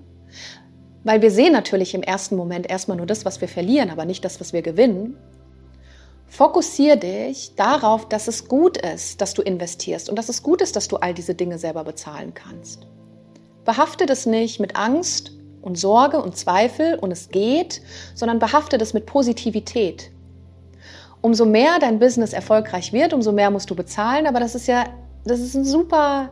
weil 1.03 1.21
wir 1.21 1.31
sehen 1.31 1.51
natürlich 1.51 1.93
im 1.93 2.03
ersten 2.03 2.35
Moment 2.35 2.69
erstmal 2.69 2.97
nur 2.97 3.05
das, 3.05 3.25
was 3.25 3.41
wir 3.41 3.47
verlieren, 3.47 3.89
aber 3.89 4.05
nicht 4.05 4.23
das, 4.23 4.39
was 4.39 4.53
wir 4.53 4.61
gewinnen. 4.61 5.17
Fokussiere 6.27 6.97
dich 6.97 7.55
darauf, 7.55 8.07
dass 8.09 8.27
es 8.27 8.47
gut 8.47 8.77
ist, 8.77 9.21
dass 9.21 9.33
du 9.33 9.41
investierst 9.41 10.09
und 10.09 10.17
dass 10.17 10.29
es 10.29 10.41
gut 10.41 10.61
ist, 10.61 10.75
dass 10.75 10.87
du 10.87 10.97
all 10.97 11.13
diese 11.13 11.35
Dinge 11.35 11.59
selber 11.59 11.83
bezahlen 11.83 12.33
kannst. 12.33 12.87
Behafte 13.65 14.05
das 14.05 14.25
nicht 14.25 14.59
mit 14.59 14.75
Angst 14.75 15.31
und 15.61 15.77
Sorge 15.77 16.21
und 16.21 16.35
Zweifel 16.35 16.95
und 16.95 17.11
es 17.11 17.29
geht, 17.29 17.81
sondern 18.15 18.39
behafte 18.39 18.77
das 18.77 18.93
mit 18.93 19.05
Positivität. 19.05 20.11
Umso 21.21 21.45
mehr 21.45 21.79
dein 21.79 21.99
Business 21.99 22.33
erfolgreich 22.33 22.91
wird, 22.91 23.13
umso 23.13 23.31
mehr 23.31 23.51
musst 23.51 23.69
du 23.69 23.75
bezahlen, 23.75 24.25
aber 24.25 24.39
das 24.39 24.55
ist 24.55 24.67
ja, 24.67 24.85
das 25.25 25.39
ist 25.39 25.53
ein 25.53 25.63
super, 25.63 26.31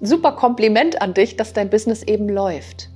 super 0.00 0.32
Kompliment 0.32 1.02
an 1.02 1.12
dich, 1.12 1.36
dass 1.36 1.52
dein 1.52 1.70
Business 1.70 2.02
eben 2.02 2.28
läuft. 2.28 2.89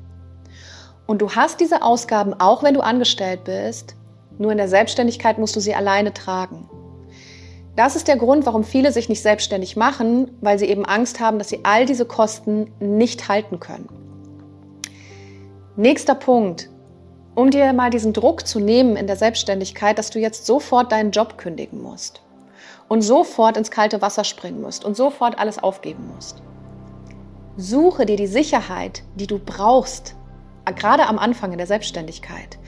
Und 1.07 1.21
du 1.21 1.31
hast 1.31 1.61
diese 1.61 1.83
Ausgaben 1.83 2.35
auch, 2.35 2.63
wenn 2.63 2.75
du 2.75 2.81
angestellt 2.81 3.45
bist, 3.45 3.97
nur 4.39 4.51
in 4.51 4.59
der 4.59 4.69
Selbstständigkeit 4.69 5.39
musst 5.39 5.55
du 5.55 5.61
sie 5.61 5.75
alleine 5.75 6.13
tragen. 6.13 6.69
Das 7.77 7.97
ist 7.97 8.07
der 8.09 8.17
Grund, 8.17 8.47
warum 8.47 8.65
viele 8.65 8.93
sich 8.93 9.09
nicht 9.09 9.23
selbstständig 9.23 9.77
machen, 9.77 10.31
weil 10.41 10.59
sie 10.59 10.67
eben 10.67 10.85
Angst 10.85 11.21
haben, 11.21 11.39
dass 11.39 11.49
sie 11.49 11.61
all 11.65 11.87
diese 11.87 12.05
Kosten 12.05 12.71
nicht 12.79 13.29
halten 13.29 13.59
können. 13.59 13.89
Nächster 15.77 16.15
Punkt, 16.15 16.71
um 17.35 17.51
dir 17.51 17.73
mal 17.73 17.91
diesen 17.91 18.13
Druck 18.13 18.47
zu 18.47 18.61
nehmen 18.61 18.97
in 18.97 19.09
der 19.09 19.17
Selbstständigkeit, 19.17 19.99
dass 19.99 20.11
du 20.11 20.21
jetzt 20.21 20.47
sofort 20.47 20.93
deinen 20.93 21.11
Job 21.11 21.37
kündigen 21.37 21.83
musst 21.83 22.23
und 22.89 23.03
sofort 23.03 23.57
ins 23.57 23.73
kalte 23.73 24.01
Wasser 24.01 24.23
springen 24.23 24.63
musst 24.63 24.85
und 24.85 24.97
sofort 24.97 25.39
alles 25.39 25.61
aufgeben 25.61 26.13
musst. 26.15 26.43
Suche 27.57 28.07
dir 28.07 28.17
die 28.17 28.29
Sicherheit, 28.29 29.03
die 29.17 29.27
du 29.27 29.41
brauchst, 29.41 30.15
gerade 30.73 31.07
am 31.07 31.19
Anfang 31.19 31.53
in 31.53 31.59
der 31.59 31.67
Selbstständigkeit. 31.67 32.59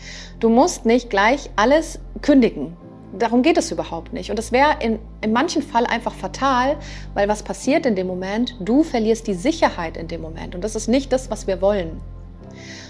Du 0.40 0.48
musst 0.48 0.84
nicht 0.84 1.10
gleich 1.10 1.50
alles 1.56 1.98
kündigen. 2.22 2.76
Darum 3.18 3.42
geht 3.42 3.56
es 3.56 3.72
überhaupt 3.72 4.12
nicht. 4.12 4.30
Und 4.30 4.38
es 4.38 4.52
wäre 4.52 4.76
in, 4.80 4.98
in 5.22 5.32
manchen 5.32 5.62
Fall 5.62 5.86
einfach 5.86 6.12
fatal, 6.12 6.76
weil 7.14 7.28
was 7.28 7.42
passiert 7.42 7.86
in 7.86 7.96
dem 7.96 8.06
Moment? 8.06 8.56
Du 8.60 8.82
verlierst 8.82 9.26
die 9.26 9.34
Sicherheit 9.34 9.96
in 9.96 10.08
dem 10.08 10.20
Moment. 10.20 10.54
Und 10.54 10.62
das 10.62 10.76
ist 10.76 10.88
nicht 10.88 11.12
das, 11.12 11.30
was 11.30 11.46
wir 11.46 11.62
wollen. 11.62 12.00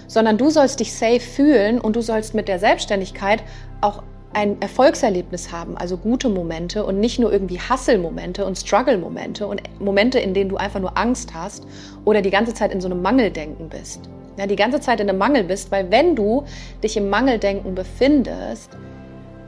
Sondern 0.07 0.37
du 0.37 0.49
sollst 0.49 0.79
dich 0.79 0.93
safe 0.93 1.19
fühlen 1.19 1.79
und 1.79 1.95
du 1.95 2.01
sollst 2.01 2.33
mit 2.33 2.47
der 2.47 2.59
Selbstständigkeit 2.59 3.43
auch 3.81 4.03
ein 4.33 4.61
Erfolgserlebnis 4.61 5.51
haben, 5.51 5.77
also 5.77 5.97
gute 5.97 6.29
Momente 6.29 6.85
und 6.85 6.99
nicht 6.99 7.17
nur 7.17 7.31
irgendwie 7.31 7.59
Hustle-Momente 7.59 8.45
und 8.45 8.57
Struggle-Momente 8.57 9.47
und 9.47 9.61
Momente, 9.79 10.19
in 10.19 10.33
denen 10.33 10.49
du 10.49 10.57
einfach 10.57 10.79
nur 10.79 10.97
Angst 10.97 11.33
hast 11.33 11.65
oder 12.05 12.21
die 12.21 12.29
ganze 12.29 12.53
Zeit 12.53 12.71
in 12.71 12.81
so 12.81 12.87
einem 12.87 13.01
Mangeldenken 13.01 13.69
bist. 13.69 14.09
Ja, 14.37 14.45
die 14.45 14.55
ganze 14.55 14.79
Zeit 14.79 14.99
in 14.99 15.09
einem 15.09 15.17
Mangel 15.17 15.43
bist, 15.43 15.71
weil 15.71 15.89
wenn 15.91 16.15
du 16.15 16.43
dich 16.83 16.95
im 16.95 17.09
Mangeldenken 17.09 17.73
befindest, 17.73 18.77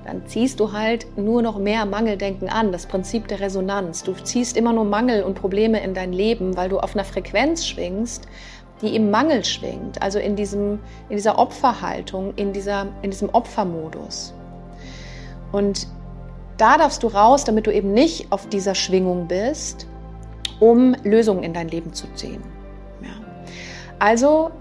dann 0.04 0.26
ziehst 0.26 0.60
du 0.60 0.72
halt 0.72 1.06
nur 1.18 1.44
noch 1.44 1.60
mehr 1.60 1.86
Mangeldenken 1.86 2.50
an, 2.50 2.72
das 2.72 2.88
Prinzip 2.88 3.28
der 3.28 3.40
Resonanz. 3.40 4.02
Du 4.04 4.14
ziehst 4.14 4.58
immer 4.58 4.74
nur 4.74 4.86
Mangel 4.86 5.22
und 5.22 5.36
Probleme 5.36 5.84
in 5.84 5.94
dein 5.94 6.12
Leben, 6.12 6.58
weil 6.58 6.70
du 6.70 6.80
auf 6.80 6.96
einer 6.96 7.06
Frequenz 7.06 7.68
schwingst, 7.68 8.28
die 8.82 8.96
im 8.96 9.12
Mangel 9.12 9.46
schwingt, 9.46 10.02
also 10.02 10.18
in, 10.18 10.36
diesem, 10.36 10.80
in 11.10 11.18
dieser 11.18 11.38
Opferhaltung, 11.38 12.34
in, 12.36 12.54
dieser, 12.54 12.88
in 13.04 13.12
diesem 13.12 13.30
Opfermodus. 13.30 14.34
Und 15.52 15.88
da 16.58 16.78
darfst 16.78 17.04
du 17.04 17.08
raus, 17.08 17.44
damit 17.44 17.68
du 17.68 17.74
eben 17.74 17.94
nicht 17.94 18.32
auf 18.32 18.48
dieser 18.50 18.74
Schwingung 18.74 19.28
bist, 19.28 19.86
um 20.60 20.96
Lösungen 21.04 21.44
in 21.44 21.54
dein 21.54 21.68
Leben 21.68 21.94
zu 21.94 22.08
ziehen. 22.16 22.42
Ja. 23.02 23.10
Also 24.00 24.52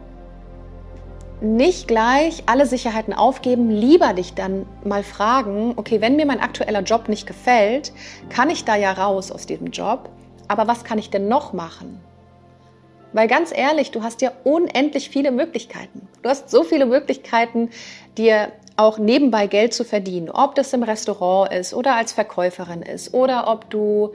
nicht 1.40 1.88
gleich 1.88 2.42
alle 2.46 2.66
Sicherheiten 2.66 3.12
aufgeben, 3.12 3.70
lieber 3.70 4.12
dich 4.12 4.34
dann 4.34 4.66
mal 4.84 5.02
fragen, 5.02 5.74
okay, 5.76 6.00
wenn 6.00 6.16
mir 6.16 6.26
mein 6.26 6.40
aktueller 6.40 6.82
Job 6.82 7.08
nicht 7.08 7.26
gefällt, 7.26 7.92
kann 8.28 8.50
ich 8.50 8.64
da 8.64 8.76
ja 8.76 8.92
raus 8.92 9.30
aus 9.30 9.46
diesem 9.46 9.68
Job, 9.68 10.08
aber 10.48 10.66
was 10.66 10.84
kann 10.84 10.98
ich 10.98 11.10
denn 11.10 11.28
noch 11.28 11.52
machen? 11.52 12.00
Weil 13.12 13.28
ganz 13.28 13.52
ehrlich, 13.56 13.90
du 13.90 14.02
hast 14.02 14.20
ja 14.20 14.32
unendlich 14.44 15.08
viele 15.08 15.30
Möglichkeiten. 15.30 16.08
Du 16.22 16.28
hast 16.28 16.50
so 16.50 16.62
viele 16.62 16.84
Möglichkeiten, 16.84 17.70
dir 18.18 18.52
auch 18.76 18.98
nebenbei 18.98 19.46
Geld 19.46 19.72
zu 19.74 19.84
verdienen. 19.84 20.30
Ob 20.30 20.54
das 20.54 20.72
im 20.72 20.82
Restaurant 20.82 21.52
ist 21.52 21.74
oder 21.74 21.94
als 21.94 22.12
Verkäuferin 22.12 22.82
ist 22.82 23.14
oder 23.14 23.48
ob 23.48 23.70
du 23.70 24.12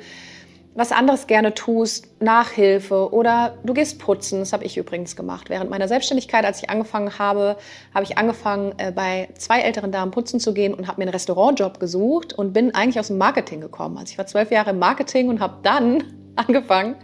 was 0.76 0.92
anderes 0.92 1.28
gerne 1.28 1.54
tust, 1.54 2.08
Nachhilfe 2.22 3.14
oder 3.14 3.58
du 3.64 3.74
gehst 3.74 4.00
putzen. 4.00 4.40
Das 4.40 4.54
habe 4.54 4.64
ich 4.64 4.78
übrigens 4.78 5.16
gemacht. 5.16 5.50
Während 5.50 5.70
meiner 5.70 5.88
Selbstständigkeit, 5.88 6.46
als 6.46 6.64
ich 6.64 6.70
angefangen 6.70 7.20
habe, 7.20 7.58
habe 7.94 8.04
ich 8.04 8.18
angefangen, 8.18 8.74
äh, 8.78 8.92
bei 8.92 9.30
zwei 9.38 9.62
älteren 9.62 9.92
Damen 9.92 10.12
putzen 10.12 10.40
zu 10.40 10.54
gehen 10.54 10.74
und 10.74 10.88
habe 10.88 11.00
mir 11.00 11.04
einen 11.04 11.14
Restaurantjob 11.14 11.80
gesucht 11.80 12.34
und 12.34 12.54
bin 12.54 12.74
eigentlich 12.74 13.00
aus 13.00 13.08
dem 13.08 13.20
Marketing 13.20 13.62
gekommen. 13.62 13.98
Also 13.98 14.12
ich 14.12 14.18
war 14.18 14.26
zwölf 14.26 14.50
Jahre 14.50 14.72
im 14.72 14.80
Marketing 14.80 15.30
und 15.30 15.40
habe 15.40 15.58
dann 15.62 16.04
angefangen, 16.36 16.96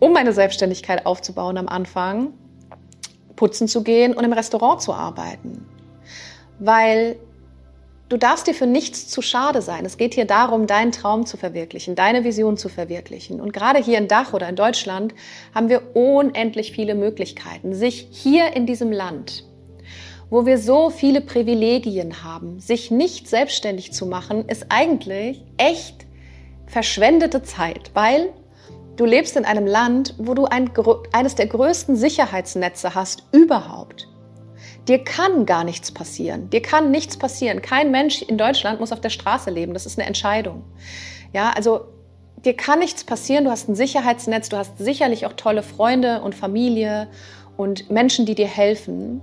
um 0.00 0.12
meine 0.12 0.32
Selbstständigkeit 0.32 1.04
aufzubauen 1.04 1.58
am 1.58 1.68
Anfang, 1.68 2.32
putzen 3.36 3.68
zu 3.68 3.82
gehen 3.82 4.14
und 4.14 4.24
im 4.24 4.32
Restaurant 4.32 4.80
zu 4.80 4.94
arbeiten. 4.94 5.66
Weil 6.58 7.16
Du 8.08 8.16
darfst 8.16 8.46
dir 8.46 8.54
für 8.54 8.68
nichts 8.68 9.08
zu 9.08 9.20
schade 9.20 9.60
sein. 9.62 9.84
Es 9.84 9.96
geht 9.96 10.14
hier 10.14 10.26
darum, 10.26 10.68
deinen 10.68 10.92
Traum 10.92 11.26
zu 11.26 11.36
verwirklichen, 11.36 11.96
deine 11.96 12.22
Vision 12.22 12.56
zu 12.56 12.68
verwirklichen. 12.68 13.40
Und 13.40 13.52
gerade 13.52 13.80
hier 13.82 13.98
in 13.98 14.06
Dach 14.06 14.32
oder 14.32 14.48
in 14.48 14.54
Deutschland 14.54 15.12
haben 15.52 15.68
wir 15.68 15.96
unendlich 15.96 16.70
viele 16.70 16.94
Möglichkeiten, 16.94 17.74
sich 17.74 18.06
hier 18.12 18.54
in 18.54 18.64
diesem 18.64 18.92
Land, 18.92 19.44
wo 20.30 20.46
wir 20.46 20.58
so 20.58 20.88
viele 20.90 21.20
Privilegien 21.20 22.22
haben, 22.22 22.60
sich 22.60 22.92
nicht 22.92 23.26
selbstständig 23.28 23.92
zu 23.92 24.06
machen, 24.06 24.48
ist 24.48 24.66
eigentlich 24.68 25.42
echt 25.56 26.06
verschwendete 26.68 27.42
Zeit, 27.42 27.90
weil 27.94 28.32
du 28.94 29.04
lebst 29.04 29.36
in 29.36 29.44
einem 29.44 29.66
Land, 29.66 30.14
wo 30.18 30.34
du 30.34 30.44
ein, 30.44 30.70
eines 31.12 31.34
der 31.34 31.48
größten 31.48 31.96
Sicherheitsnetze 31.96 32.94
hast 32.94 33.24
überhaupt. 33.32 34.06
Dir 34.88 35.02
kann 35.02 35.46
gar 35.46 35.64
nichts 35.64 35.90
passieren. 35.90 36.48
Dir 36.50 36.62
kann 36.62 36.90
nichts 36.90 37.16
passieren. 37.16 37.60
Kein 37.60 37.90
Mensch 37.90 38.22
in 38.22 38.38
Deutschland 38.38 38.78
muss 38.78 38.92
auf 38.92 39.00
der 39.00 39.10
Straße 39.10 39.50
leben. 39.50 39.74
Das 39.74 39.84
ist 39.84 39.98
eine 39.98 40.06
Entscheidung. 40.06 40.62
Ja, 41.32 41.50
also 41.50 41.86
dir 42.44 42.54
kann 42.54 42.78
nichts 42.78 43.02
passieren. 43.02 43.44
Du 43.44 43.50
hast 43.50 43.68
ein 43.68 43.74
Sicherheitsnetz. 43.74 44.48
Du 44.48 44.56
hast 44.56 44.78
sicherlich 44.78 45.26
auch 45.26 45.32
tolle 45.32 45.64
Freunde 45.64 46.22
und 46.22 46.34
Familie 46.34 47.08
und 47.56 47.90
Menschen, 47.90 48.26
die 48.26 48.36
dir 48.36 48.46
helfen. 48.46 49.20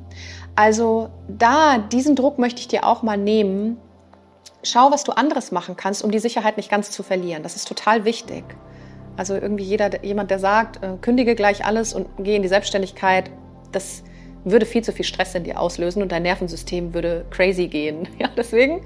Also 0.55 1.09
da, 1.29 1.77
diesen 1.77 2.15
Druck 2.15 2.39
möchte 2.39 2.59
ich 2.59 2.67
dir 2.67 2.85
auch 2.85 3.01
mal 3.01 3.17
nehmen. 3.17 3.77
Schau, 4.63 4.91
was 4.91 5.03
du 5.03 5.13
anderes 5.13 5.51
machen 5.51 5.77
kannst, 5.77 6.03
um 6.03 6.11
die 6.11 6.19
Sicherheit 6.19 6.57
nicht 6.57 6.69
ganz 6.69 6.91
zu 6.91 7.03
verlieren. 7.03 7.41
Das 7.41 7.55
ist 7.55 7.67
total 7.67 8.03
wichtig. 8.03 8.43
Also 9.15 9.35
irgendwie 9.35 9.63
jeder, 9.63 10.03
jemand, 10.03 10.29
der 10.31 10.39
sagt, 10.39 10.83
äh, 10.83 10.97
kündige 10.99 11.35
gleich 11.35 11.65
alles 11.65 11.93
und 11.93 12.07
geh 12.19 12.35
in 12.35 12.41
die 12.41 12.47
Selbstständigkeit, 12.47 13.29
das 13.71 14.03
würde 14.43 14.65
viel 14.65 14.83
zu 14.83 14.91
viel 14.91 15.05
Stress 15.05 15.35
in 15.35 15.43
dir 15.43 15.59
auslösen 15.59 16.01
und 16.01 16.11
dein 16.11 16.23
Nervensystem 16.23 16.93
würde 16.93 17.25
crazy 17.29 17.67
gehen. 17.67 18.07
Ja, 18.19 18.29
deswegen 18.35 18.81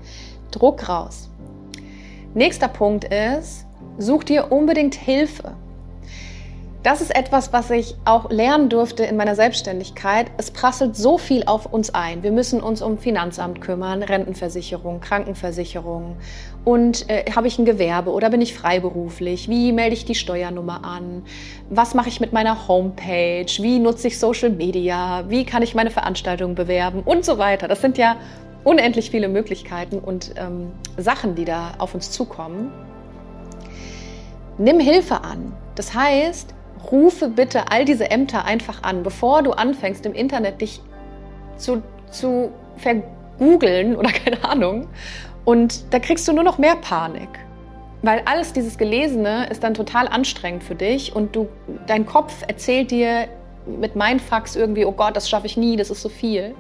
Druck 0.52 0.88
raus. 0.88 1.30
Nächster 2.34 2.68
Punkt 2.68 3.06
ist, 3.06 3.66
such 3.98 4.24
dir 4.24 4.52
unbedingt 4.52 4.96
Hilfe. 4.96 5.56
Das 6.84 7.02
ist 7.02 7.14
etwas, 7.14 7.52
was 7.52 7.70
ich 7.70 7.96
auch 8.06 8.30
lernen 8.30 8.70
durfte 8.70 9.04
in 9.04 9.18
meiner 9.18 9.36
Selbstständigkeit. 9.36 10.32
Es 10.38 10.52
prasselt 10.52 10.96
so 10.96 11.18
viel 11.18 11.44
auf 11.46 11.66
uns 11.66 11.94
ein. 11.94 12.24
Wir 12.24 12.32
müssen 12.32 12.62
uns 12.62 12.82
um 12.82 12.98
Finanzamt 12.98 13.60
kümmern, 13.60 14.04
Rentenversicherung, 14.04 15.02
Krankenversicherung. 15.02 16.16
Und 16.68 17.10
äh, 17.10 17.24
habe 17.34 17.48
ich 17.48 17.58
ein 17.60 17.64
Gewerbe 17.64 18.12
oder 18.12 18.30
bin 18.30 18.42
ich 18.42 18.54
freiberuflich? 18.54 19.48
Wie 19.48 19.72
melde 19.72 19.94
ich 19.94 20.04
die 20.04 20.16
Steuernummer 20.16 20.84
an? 20.84 21.24
Was 21.70 21.94
mache 21.94 22.10
ich 22.10 22.20
mit 22.20 22.34
meiner 22.34 22.68
Homepage? 22.68 23.48
Wie 23.60 23.80
nutze 23.80 24.10
ich 24.10 24.20
Social 24.20 24.50
Media? 24.50 25.24
Wie 25.30 25.46
kann 25.46 25.64
ich 25.64 25.76
meine 25.76 25.92
Veranstaltungen 25.92 26.56
bewerben? 26.56 27.04
Und 27.06 27.24
so 27.24 27.38
weiter. 27.38 27.70
Das 27.70 27.80
sind 27.80 27.98
ja 27.98 28.18
unendlich 28.66 29.12
viele 29.12 29.30
Möglichkeiten 29.30 30.00
und 30.00 30.34
ähm, 30.36 30.74
Sachen, 30.98 31.36
die 31.36 31.46
da 31.46 31.72
auf 31.78 31.96
uns 31.96 32.12
zukommen. 32.12 32.70
Nimm 34.58 34.82
Hilfe 34.82 35.24
an. 35.24 35.54
Das 35.76 35.94
heißt, 35.94 36.54
rufe 36.92 37.30
bitte 37.30 37.72
all 37.72 37.86
diese 37.86 38.12
Ämter 38.12 38.44
einfach 38.44 38.84
an, 38.84 39.04
bevor 39.04 39.42
du 39.42 39.52
anfängst 39.52 40.06
im 40.06 40.14
Internet 40.14 40.60
dich 40.60 40.82
zu, 41.56 41.82
zu 42.12 42.52
vergoogeln 42.76 43.96
oder 43.96 44.10
keine 44.26 44.44
Ahnung. 44.44 44.90
Und 45.48 45.94
da 45.94 46.00
kriegst 46.00 46.28
du 46.28 46.34
nur 46.34 46.44
noch 46.44 46.58
mehr 46.58 46.76
Panik. 46.76 47.30
Weil 48.02 48.22
alles 48.26 48.52
dieses 48.52 48.78
Gelesene 48.78 49.48
ist 49.50 49.64
dann 49.64 49.74
total 49.74 50.10
anstrengend 50.10 50.62
für 50.62 50.76
dich 50.76 51.16
und 51.16 51.38
du, 51.38 51.48
dein 51.88 52.06
Kopf 52.06 52.44
erzählt 52.46 52.92
dir 52.92 53.30
mit 53.66 53.96
Mindfucks 53.96 54.58
irgendwie, 54.58 54.84
oh 54.84 54.92
Gott, 54.92 55.16
das 55.16 55.30
schaffe 55.30 55.46
ich 55.46 55.56
nie, 55.56 55.78
das 55.78 55.90
ist 55.90 56.02
so 56.02 56.10
viel 56.10 56.54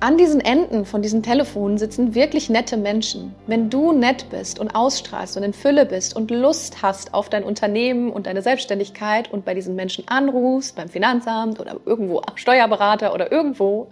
an 0.00 0.16
diesen 0.16 0.40
Enden 0.40 0.84
von 0.84 1.02
diesen 1.02 1.24
Telefonen 1.24 1.76
sitzen 1.76 2.14
wirklich 2.14 2.48
nette 2.48 2.76
Menschen. 2.76 3.34
Wenn 3.48 3.68
du 3.68 3.92
nett 3.92 4.26
bist 4.30 4.60
und 4.60 4.74
ausstrahlst 4.74 5.36
und 5.36 5.42
in 5.42 5.52
Fülle 5.52 5.86
bist 5.86 6.14
und 6.14 6.30
Lust 6.30 6.82
hast 6.82 7.14
auf 7.14 7.28
dein 7.28 7.42
Unternehmen 7.42 8.10
und 8.12 8.26
deine 8.26 8.42
Selbstständigkeit 8.42 9.30
und 9.32 9.44
bei 9.44 9.54
diesen 9.54 9.74
Menschen 9.74 10.06
anrufst, 10.06 10.76
beim 10.76 10.88
Finanzamt 10.88 11.58
oder 11.58 11.76
irgendwo 11.84 12.22
Steuerberater 12.36 13.12
oder 13.12 13.32
irgendwo, 13.32 13.88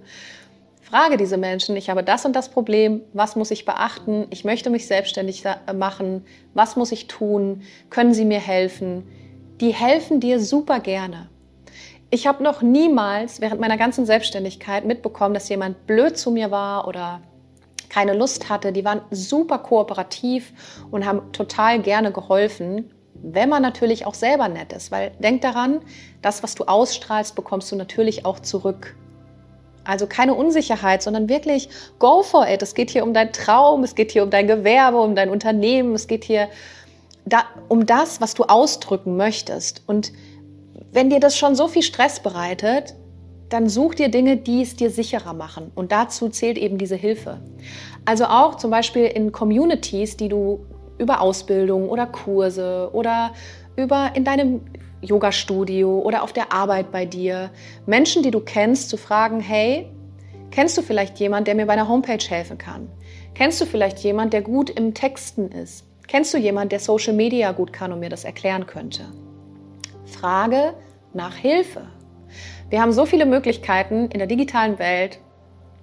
frage 0.87 1.17
diese 1.17 1.37
Menschen, 1.37 1.77
ich 1.77 1.91
habe 1.91 2.05
das 2.05 2.25
und 2.25 2.35
das 2.35 2.49
Problem, 2.49 3.03
was 3.13 3.35
muss 3.35 3.51
ich 3.51 3.65
beachten, 3.65 4.27
ich 4.31 4.45
möchte 4.45 4.71
mich 4.71 4.87
selbstständig 4.87 5.43
machen, 5.75 6.25
was 6.55 6.77
muss 6.77 6.93
ich 6.93 7.09
tun, 7.09 7.63
können 7.91 8.15
Sie 8.15 8.25
mir 8.25 8.39
helfen? 8.39 9.03
Die 9.61 9.75
helfen 9.75 10.21
dir 10.21 10.39
super 10.39 10.79
gerne. 10.79 11.29
Ich 12.11 12.29
habe 12.29 12.45
noch 12.45 12.63
niemals 12.63 13.41
während 13.41 13.61
meiner 13.61 13.77
ganzen 13.77 14.07
Selbstständigkeit 14.07 14.85
mitbekommen, 14.85 15.35
dass 15.35 15.49
jemand 15.49 15.89
blöd 15.89 16.17
zu 16.17 16.31
mir 16.31 16.53
war 16.53 16.87
oder 16.87 17.21
keine 17.89 18.15
Lust 18.15 18.49
hatte. 18.49 18.73
Die 18.73 18.85
waren 18.85 19.01
super 19.11 19.59
kooperativ 19.59 20.53
und 20.93 21.05
haben 21.05 21.33
total 21.33 21.81
gerne 21.81 22.13
geholfen, 22.13 22.93
wenn 23.15 23.49
man 23.49 23.63
natürlich 23.63 24.07
auch 24.07 24.15
selber 24.15 24.47
nett 24.47 24.73
ist. 24.73 24.93
Weil 24.93 25.11
denk 25.19 25.43
daran, 25.43 25.81
das, 26.23 26.45
was 26.45 26.55
du 26.55 26.65
ausstrahlst, 26.65 27.35
bekommst 27.35 27.73
du 27.73 27.77
natürlich 27.77 28.25
auch 28.25 28.39
zurück. 28.39 28.95
Also 29.87 30.07
keine 30.07 30.35
Unsicherheit, 30.35 31.03
sondern 31.03 31.29
wirklich 31.29 31.69
go 31.99 32.23
for 32.23 32.49
it. 32.49 32.63
Es 32.63 32.75
geht 32.75 32.91
hier 32.91 33.05
um 33.05 33.15
deinen 33.15 33.33
Traum, 33.33 33.85
es 33.85 33.95
geht 33.95 34.13
hier 34.13 34.23
um 34.23 34.31
dein 34.31 34.47
Gewerbe, 34.47 35.01
um 35.01 35.15
dein 35.15 35.31
Unternehmen, 35.31 35.95
es 35.95 36.07
geht 36.07 36.25
hier 36.25 36.49
da, 37.25 37.45
um 37.69 37.87
das, 37.87 38.21
was 38.21 38.35
du 38.35 38.45
ausdrücken 38.45 39.17
möchtest. 39.17 39.83
Und 39.87 40.13
wenn 40.93 41.11
dir 41.11 41.21
das 41.21 41.37
schon 41.37 41.55
so 41.55 41.69
viel 41.69 41.83
Stress 41.83 42.21
bereitet, 42.21 42.95
dann 43.49 43.69
such 43.69 43.95
dir 43.95 44.09
Dinge, 44.09 44.37
die 44.37 44.63
es 44.63 44.77
dir 44.77 44.91
sicherer 44.91 45.33
machen. 45.33 45.71
Und 45.75 45.93
dazu 45.93 46.29
zählt 46.29 46.59
eben 46.59 46.79
diese 46.79 46.97
Hilfe. 46.97 47.41
Also 48.05 48.25
auch 48.25 48.57
zum 48.57 48.71
Beispiel 48.71 49.05
in 49.05 49.33
Communities, 49.33 50.17
die 50.17 50.29
du 50.29 50.67
über 50.99 51.21
Ausbildung 51.21 51.89
oder 51.89 52.07
Kurse 52.07 52.91
oder 52.93 53.33
über 53.77 54.13
in 54.15 54.25
deinem 54.25 54.63
Yoga-Studio 55.03 56.01
oder 56.01 56.23
auf 56.23 56.33
der 56.33 56.53
Arbeit 56.53 56.91
bei 56.91 57.05
dir, 57.05 57.51
Menschen, 57.87 58.23
die 58.23 58.31
du 58.31 58.41
kennst, 58.41 58.89
zu 58.89 58.97
fragen, 58.97 59.41
hey, 59.41 59.91
kennst 60.51 60.77
du 60.79 60.83
vielleicht 60.83 61.19
jemand, 61.19 61.47
der 61.47 61.55
mir 61.55 61.67
bei 61.67 61.75
einer 61.75 61.89
Homepage 61.89 62.25
helfen 62.27 62.59
kann? 62.59 62.89
Kennst 63.35 63.61
du 63.61 63.67
vielleicht 63.67 63.99
jemand, 63.99 64.33
der 64.33 64.43
gut 64.43 64.71
im 64.71 64.95
Texten 64.95 65.51
ist? 65.51 65.85
Kennst 66.09 66.33
du 66.33 66.39
jemand, 66.39 66.73
der 66.73 66.81
Social 66.81 67.13
Media 67.13 67.53
gut 67.53 67.73
kann 67.73 67.93
und 67.93 68.01
mir 68.01 68.09
das 68.09 68.25
erklären 68.25 68.67
könnte? 68.67 69.05
Frage 70.07 70.75
nach 71.13 71.35
Hilfe. 71.35 71.83
Wir 72.71 72.81
haben 72.81 72.93
so 72.93 73.07
viele 73.07 73.27
Möglichkeiten 73.27 74.09
in 74.09 74.19
der 74.19 74.27
digitalen 74.27 74.79
Welt, 74.79 75.19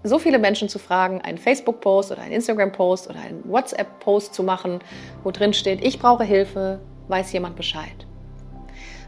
so 0.03 0.19
viele 0.19 0.39
Menschen 0.39 0.67
zu 0.67 0.79
fragen, 0.79 1.21
einen 1.21 1.37
Facebook-Post 1.37 2.11
oder 2.11 2.21
einen 2.21 2.33
Instagram-Post 2.33 3.09
oder 3.09 3.19
einen 3.19 3.49
WhatsApp-Post 3.49 4.33
zu 4.33 4.43
machen, 4.43 4.79
wo 5.23 5.31
drin 5.31 5.53
steht, 5.53 5.85
ich 5.85 5.99
brauche 5.99 6.23
Hilfe, 6.23 6.79
weiß 7.07 7.31
jemand 7.31 7.55
Bescheid. 7.55 8.05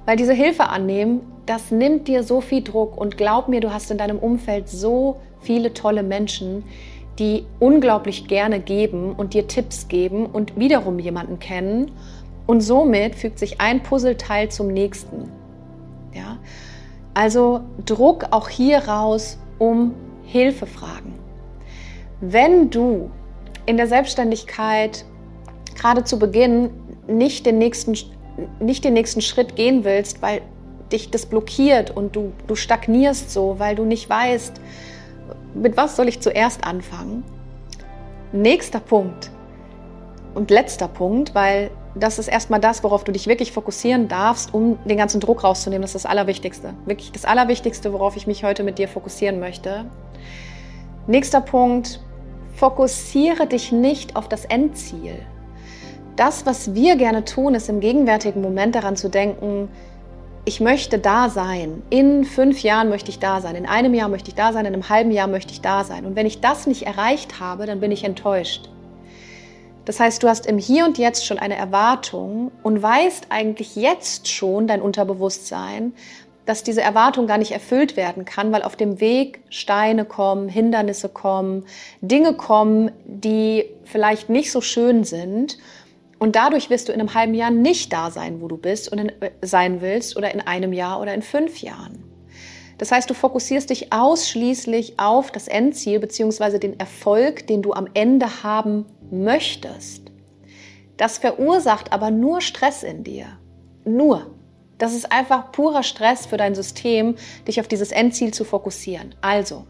Weil 0.06 0.18
diese 0.18 0.34
Hilfe 0.34 0.70
annehmen, 0.70 1.22
das 1.46 1.72
nimmt 1.72 2.08
dir 2.08 2.24
so 2.24 2.42
viel 2.42 2.64
Druck 2.64 2.98
und 2.98 3.18
glaub 3.18 3.48
mir, 3.48 3.60
du 3.60 3.74
hast 3.74 3.92
in 3.92 3.98
deinem 3.98 4.20
Umfeld 4.20 4.70
so 4.70 5.18
viele 5.42 5.74
tolle 5.74 6.04
Menschen, 6.04 6.64
die 7.20 7.46
unglaublich 7.60 8.28
gerne 8.28 8.60
geben 8.60 9.14
und 9.14 9.34
dir 9.34 9.48
Tipps 9.48 9.88
geben 9.88 10.26
und 10.26 10.58
wiederum 10.58 11.00
jemanden 11.00 11.40
kennen. 11.40 11.92
Und 12.46 12.62
somit 12.62 13.16
fügt 13.16 13.40
sich 13.40 13.62
ein 13.62 13.82
Puzzleteil 13.82 14.50
zum 14.50 14.68
nächsten. 14.68 15.32
Ja? 16.14 16.38
Also 17.14 17.62
Druck 17.86 18.28
auch 18.32 18.50
hier 18.50 18.80
raus 18.88 19.40
um 19.58 19.94
Hilfe 20.24 20.66
fragen. 20.66 21.14
Wenn 22.22 22.70
du 22.70 23.10
in 23.66 23.78
der 23.78 23.88
Selbstständigkeit 23.88 25.06
gerade 25.76 26.04
zu 26.04 26.20
Beginn 26.20 26.70
nicht 27.08 27.46
den 27.46 27.58
nächsten, 27.58 27.96
nicht 28.60 28.84
den 28.84 28.94
nächsten 28.94 29.22
Schritt 29.22 29.56
gehen 29.56 29.84
willst, 29.84 30.22
weil 30.22 30.42
dich 30.92 31.10
das 31.10 31.26
blockiert 31.26 31.92
und 31.92 32.16
du, 32.16 32.34
du 32.48 32.56
stagnierst 32.56 33.32
so, 33.32 33.60
weil 33.60 33.76
du 33.76 33.86
nicht 33.86 34.10
weißt, 34.10 34.62
mit 35.54 35.78
was 35.78 35.96
soll 35.96 36.08
ich 36.08 36.20
zuerst 36.22 36.64
anfangen? 36.64 37.24
Nächster 38.32 38.80
Punkt 38.80 39.32
und 40.34 40.52
letzter 40.52 40.88
Punkt, 40.88 41.34
weil 41.34 41.72
das 41.96 42.20
ist 42.20 42.28
erstmal 42.28 42.60
das, 42.60 42.84
worauf 42.84 43.06
du 43.06 43.14
dich 43.14 43.28
wirklich 43.28 43.54
fokussieren 43.54 44.10
darfst, 44.10 44.54
um 44.54 44.78
den 44.86 44.98
ganzen 44.98 45.22
Druck 45.22 45.44
rauszunehmen. 45.44 45.82
Das 45.82 45.96
ist 45.96 46.04
das 46.04 46.12
Allerwichtigste. 46.12 46.74
Wirklich 46.86 47.12
das 47.14 47.24
Allerwichtigste, 47.24 47.94
worauf 47.94 48.18
ich 48.18 48.28
mich 48.28 48.44
heute 48.44 48.64
mit 48.64 48.78
dir 48.78 48.90
fokussieren 48.90 49.40
möchte. 49.40 49.86
Nächster 51.08 51.40
Punkt, 51.40 52.02
fokussiere 52.56 53.48
dich 53.48 53.72
nicht 53.72 54.16
auf 54.18 54.28
das 54.28 54.44
Endziel. 54.44 55.26
Das, 56.16 56.46
was 56.46 56.74
wir 56.74 56.96
gerne 56.96 57.26
tun, 57.26 57.56
ist 57.56 57.68
im 57.68 57.82
gegenwärtigen 57.82 58.42
Moment 58.42 58.76
daran 58.76 58.96
zu 58.96 59.10
denken, 59.10 59.70
ich 60.46 60.62
möchte 60.62 60.98
da 60.98 61.30
sein. 61.30 61.82
In 61.90 62.24
fünf 62.24 62.62
Jahren 62.62 62.88
möchte 62.88 63.10
ich 63.10 63.20
da 63.20 63.42
sein. 63.42 63.56
In 63.56 63.66
einem 63.66 63.94
Jahr 63.94 64.08
möchte 64.08 64.30
ich 64.30 64.36
da 64.36 64.54
sein. 64.54 64.66
In 64.66 64.74
einem 64.74 64.88
halben 64.88 65.12
Jahr 65.12 65.28
möchte 65.28 65.52
ich 65.52 65.62
da 65.62 65.84
sein. 65.84 66.06
Und 66.06 66.16
wenn 66.16 66.26
ich 66.26 66.40
das 66.40 66.68
nicht 66.68 66.84
erreicht 66.84 67.40
habe, 67.40 67.66
dann 67.66 67.80
bin 67.80 67.92
ich 67.92 68.04
enttäuscht. 68.04 68.70
Das 69.84 70.00
heißt, 70.00 70.24
du 70.24 70.30
hast 70.30 70.46
im 70.46 70.58
Hier 70.58 70.86
und 70.86 70.98
Jetzt 70.98 71.26
schon 71.26 71.38
eine 71.38 71.58
Erwartung 71.58 72.52
und 72.64 72.82
weißt 72.82 73.28
eigentlich 73.30 73.76
jetzt 73.76 74.30
schon 74.30 74.68
dein 74.68 74.82
Unterbewusstsein, 74.82 75.94
dass 76.46 76.64
diese 76.64 76.82
Erwartung 76.82 77.28
gar 77.28 77.40
nicht 77.40 77.52
erfüllt 77.52 77.98
werden 77.98 78.24
kann, 78.24 78.52
weil 78.52 78.62
auf 78.62 78.76
dem 78.76 79.00
Weg 79.00 79.42
Steine 79.50 80.06
kommen, 80.06 80.48
Hindernisse 80.48 81.10
kommen, 81.10 81.66
Dinge 82.02 82.34
kommen, 82.34 82.92
die 83.06 83.66
vielleicht 83.84 84.30
nicht 84.30 84.52
so 84.52 84.62
schön 84.62 85.04
sind 85.04 85.58
und 86.20 86.36
dadurch 86.36 86.70
wirst 86.70 86.88
du 86.88 86.94
in 86.94 87.00
einem 87.00 87.14
halben 87.14 87.34
Jahr 87.34 87.52
nicht 87.52 87.92
da 87.92 88.10
sein, 88.12 88.42
wo 88.42 88.48
du 88.48 88.58
bist 88.58 88.92
und 88.92 89.00
in, 89.00 89.10
äh, 89.22 89.32
sein 89.42 89.82
willst 89.82 90.16
oder 90.18 90.34
in 90.34 90.42
einem 90.42 90.74
Jahr 90.74 91.02
oder 91.02 91.14
in 91.14 91.22
fünf 91.22 91.62
Jahren. 91.62 92.04
Das 92.78 92.92
heißt, 92.92 93.10
du 93.10 93.14
fokussierst 93.14 93.70
dich 93.70 93.94
ausschließlich 93.94 95.00
auf 95.00 95.32
das 95.32 95.48
Endziel 95.48 96.00
bzw. 96.00 96.60
den 96.60 96.80
Erfolg, 96.80 97.48
den 97.48 97.62
du 97.62 97.74
am 97.74 97.88
Ende 97.94 98.44
haben 98.44 98.86
möchtest. 99.12 100.12
Das 100.98 101.18
verursacht 101.18 101.92
aber 101.92 102.12
nur 102.12 102.42
Stress 102.42 102.84
in 102.84 103.04
dir. 103.04 103.28
Nur. 103.86 104.32
Das 104.78 104.94
ist 104.94 105.10
einfach 105.10 105.54
purer 105.54 105.84
Stress 105.84 106.26
für 106.26 106.36
dein 106.36 106.54
System, 106.54 107.16
dich 107.48 107.62
auf 107.62 107.68
dieses 107.68 107.92
Endziel 107.92 108.34
zu 108.34 108.44
fokussieren. 108.44 109.16
Also, 109.22 109.66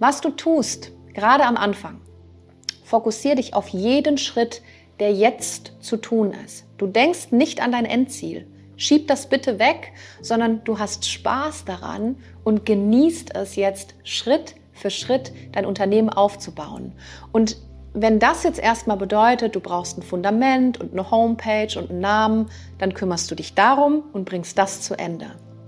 was 0.00 0.20
du 0.20 0.30
tust, 0.30 0.90
gerade 1.12 1.44
am 1.44 1.56
Anfang, 1.56 2.00
fokussiere 2.84 3.36
dich 3.36 3.54
auf 3.54 3.68
jeden 3.68 4.18
Schritt, 4.18 4.60
der 5.00 5.12
jetzt 5.12 5.72
zu 5.80 5.96
tun 5.96 6.32
ist. 6.44 6.66
Du 6.78 6.86
denkst 6.86 7.32
nicht 7.32 7.62
an 7.62 7.72
dein 7.72 7.84
Endziel. 7.84 8.46
Schieb 8.76 9.06
das 9.06 9.28
bitte 9.28 9.58
weg, 9.58 9.92
sondern 10.20 10.64
du 10.64 10.78
hast 10.78 11.08
Spaß 11.08 11.64
daran 11.64 12.16
und 12.42 12.66
genießt 12.66 13.34
es 13.36 13.56
jetzt 13.56 13.94
Schritt 14.02 14.56
für 14.72 14.90
Schritt 14.90 15.32
dein 15.52 15.66
Unternehmen 15.66 16.10
aufzubauen. 16.10 16.92
Und 17.30 17.56
wenn 17.92 18.18
das 18.18 18.42
jetzt 18.42 18.58
erstmal 18.58 18.96
bedeutet, 18.96 19.54
du 19.54 19.60
brauchst 19.60 19.96
ein 19.96 20.02
Fundament 20.02 20.80
und 20.80 20.92
eine 20.92 21.12
Homepage 21.12 21.78
und 21.78 21.90
einen 21.90 22.00
Namen, 22.00 22.50
dann 22.78 22.92
kümmerst 22.92 23.30
du 23.30 23.36
dich 23.36 23.54
darum 23.54 24.02
und 24.12 24.24
bringst 24.24 24.58
das 24.58 24.80
zu 24.80 24.98
Ende. 24.98 25.26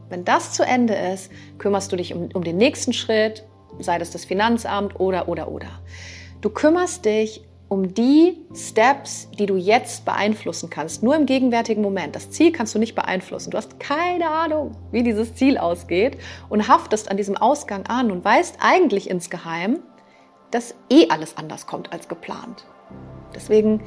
Wenn 0.09 0.25
das 0.25 0.53
zu 0.53 0.65
Ende 0.65 0.95
ist, 0.95 1.31
kümmerst 1.59 1.93
du 1.93 1.97
dich 1.97 2.15
um, 2.15 2.29
um 2.35 2.43
den 2.43 2.57
nächsten 2.57 2.93
Schritt, 2.93 3.45
sei 3.79 3.99
das 3.99 4.11
das 4.11 4.25
Finanzamt 4.25 4.99
oder, 4.99 5.29
oder, 5.29 5.49
oder. 5.49 5.69
Du 6.41 6.51
kümmerst 6.51 7.05
dich 7.05 7.46
um 7.69 7.95
die 7.95 8.39
Steps, 8.55 9.29
die 9.39 9.47
du 9.47 9.57
jetzt 9.57 10.05
beeinflussen 10.05 10.71
kannst, 10.71 11.03
nur 11.03 11.17
im 11.17 11.27
gegenwärtigen 11.27 11.83
Moment. 11.83 12.15
Das 12.15 12.31
Ziel 12.31 12.53
kannst 12.53 12.75
du 12.75 12.79
nicht 12.79 12.95
beeinflussen. 12.95 13.51
Du 13.51 13.57
hast 13.57 13.81
keine 13.81 14.29
Ahnung, 14.29 14.73
wie 14.93 15.03
dieses 15.03 15.35
Ziel 15.35 15.59
ausgeht 15.59 16.19
und 16.49 16.69
haftest 16.69 17.11
an 17.11 17.17
diesem 17.17 17.37
Ausgang 17.37 17.87
an 17.87 18.11
und 18.11 18.25
weißt 18.25 18.59
eigentlich 18.61 19.11
insgeheim, 19.11 19.81
dass 20.53 20.75
eh 20.91 21.09
alles 21.09 21.37
anders 21.37 21.67
kommt 21.67 21.93
als 21.93 22.09
geplant. 22.09 22.67
Deswegen 23.35 23.83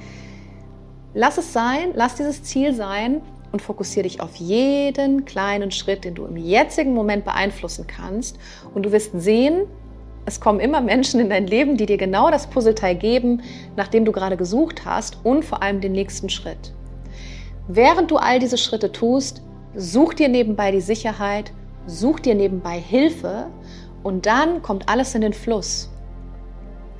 lass 1.14 1.38
es 1.38 1.54
sein, 1.54 1.92
lass 1.96 2.16
dieses 2.16 2.44
Ziel 2.44 2.74
sein 2.74 3.22
und 3.52 3.62
fokussiere 3.62 4.04
dich 4.04 4.22
auf 4.22 4.36
jeden 4.36 5.26
kleinen 5.26 5.72
Schritt, 5.72 6.04
den 6.04 6.16
du 6.16 6.26
im 6.26 6.36
jetzigen 6.38 6.94
Moment 6.94 7.24
beeinflussen 7.24 7.88
kannst. 7.88 8.38
Und 8.76 8.84
du 8.84 8.92
wirst 8.92 9.12
sehen, 9.20 9.68
es 10.30 10.40
kommen 10.40 10.60
immer 10.60 10.80
Menschen 10.80 11.20
in 11.20 11.32
dein 11.32 11.48
Leben, 11.48 11.76
die 11.76 11.88
dir 11.88 11.98
genau 11.98 12.30
das 12.30 12.48
Puzzleteil 12.48 12.96
geben, 12.96 13.42
nach 13.76 13.88
dem 13.88 14.06
du 14.06 14.12
gerade 14.12 14.38
gesucht 14.38 14.86
hast 14.86 15.18
und 15.24 15.44
vor 15.44 15.64
allem 15.64 15.82
den 15.82 15.92
nächsten 15.92 16.30
Schritt. 16.30 16.72
Während 17.68 18.12
du 18.12 18.18
all 18.18 18.38
diese 18.38 18.60
Schritte 18.60 18.92
tust, 18.92 19.42
such 19.76 20.14
dir 20.14 20.30
nebenbei 20.30 20.72
die 20.72 20.82
Sicherheit, 20.82 21.52
such 21.88 22.20
dir 22.20 22.36
nebenbei 22.36 22.80
Hilfe 22.80 23.48
und 24.04 24.28
dann 24.28 24.62
kommt 24.62 24.88
alles 24.88 25.16
in 25.16 25.22
den 25.22 25.34
Fluss. 25.34 25.90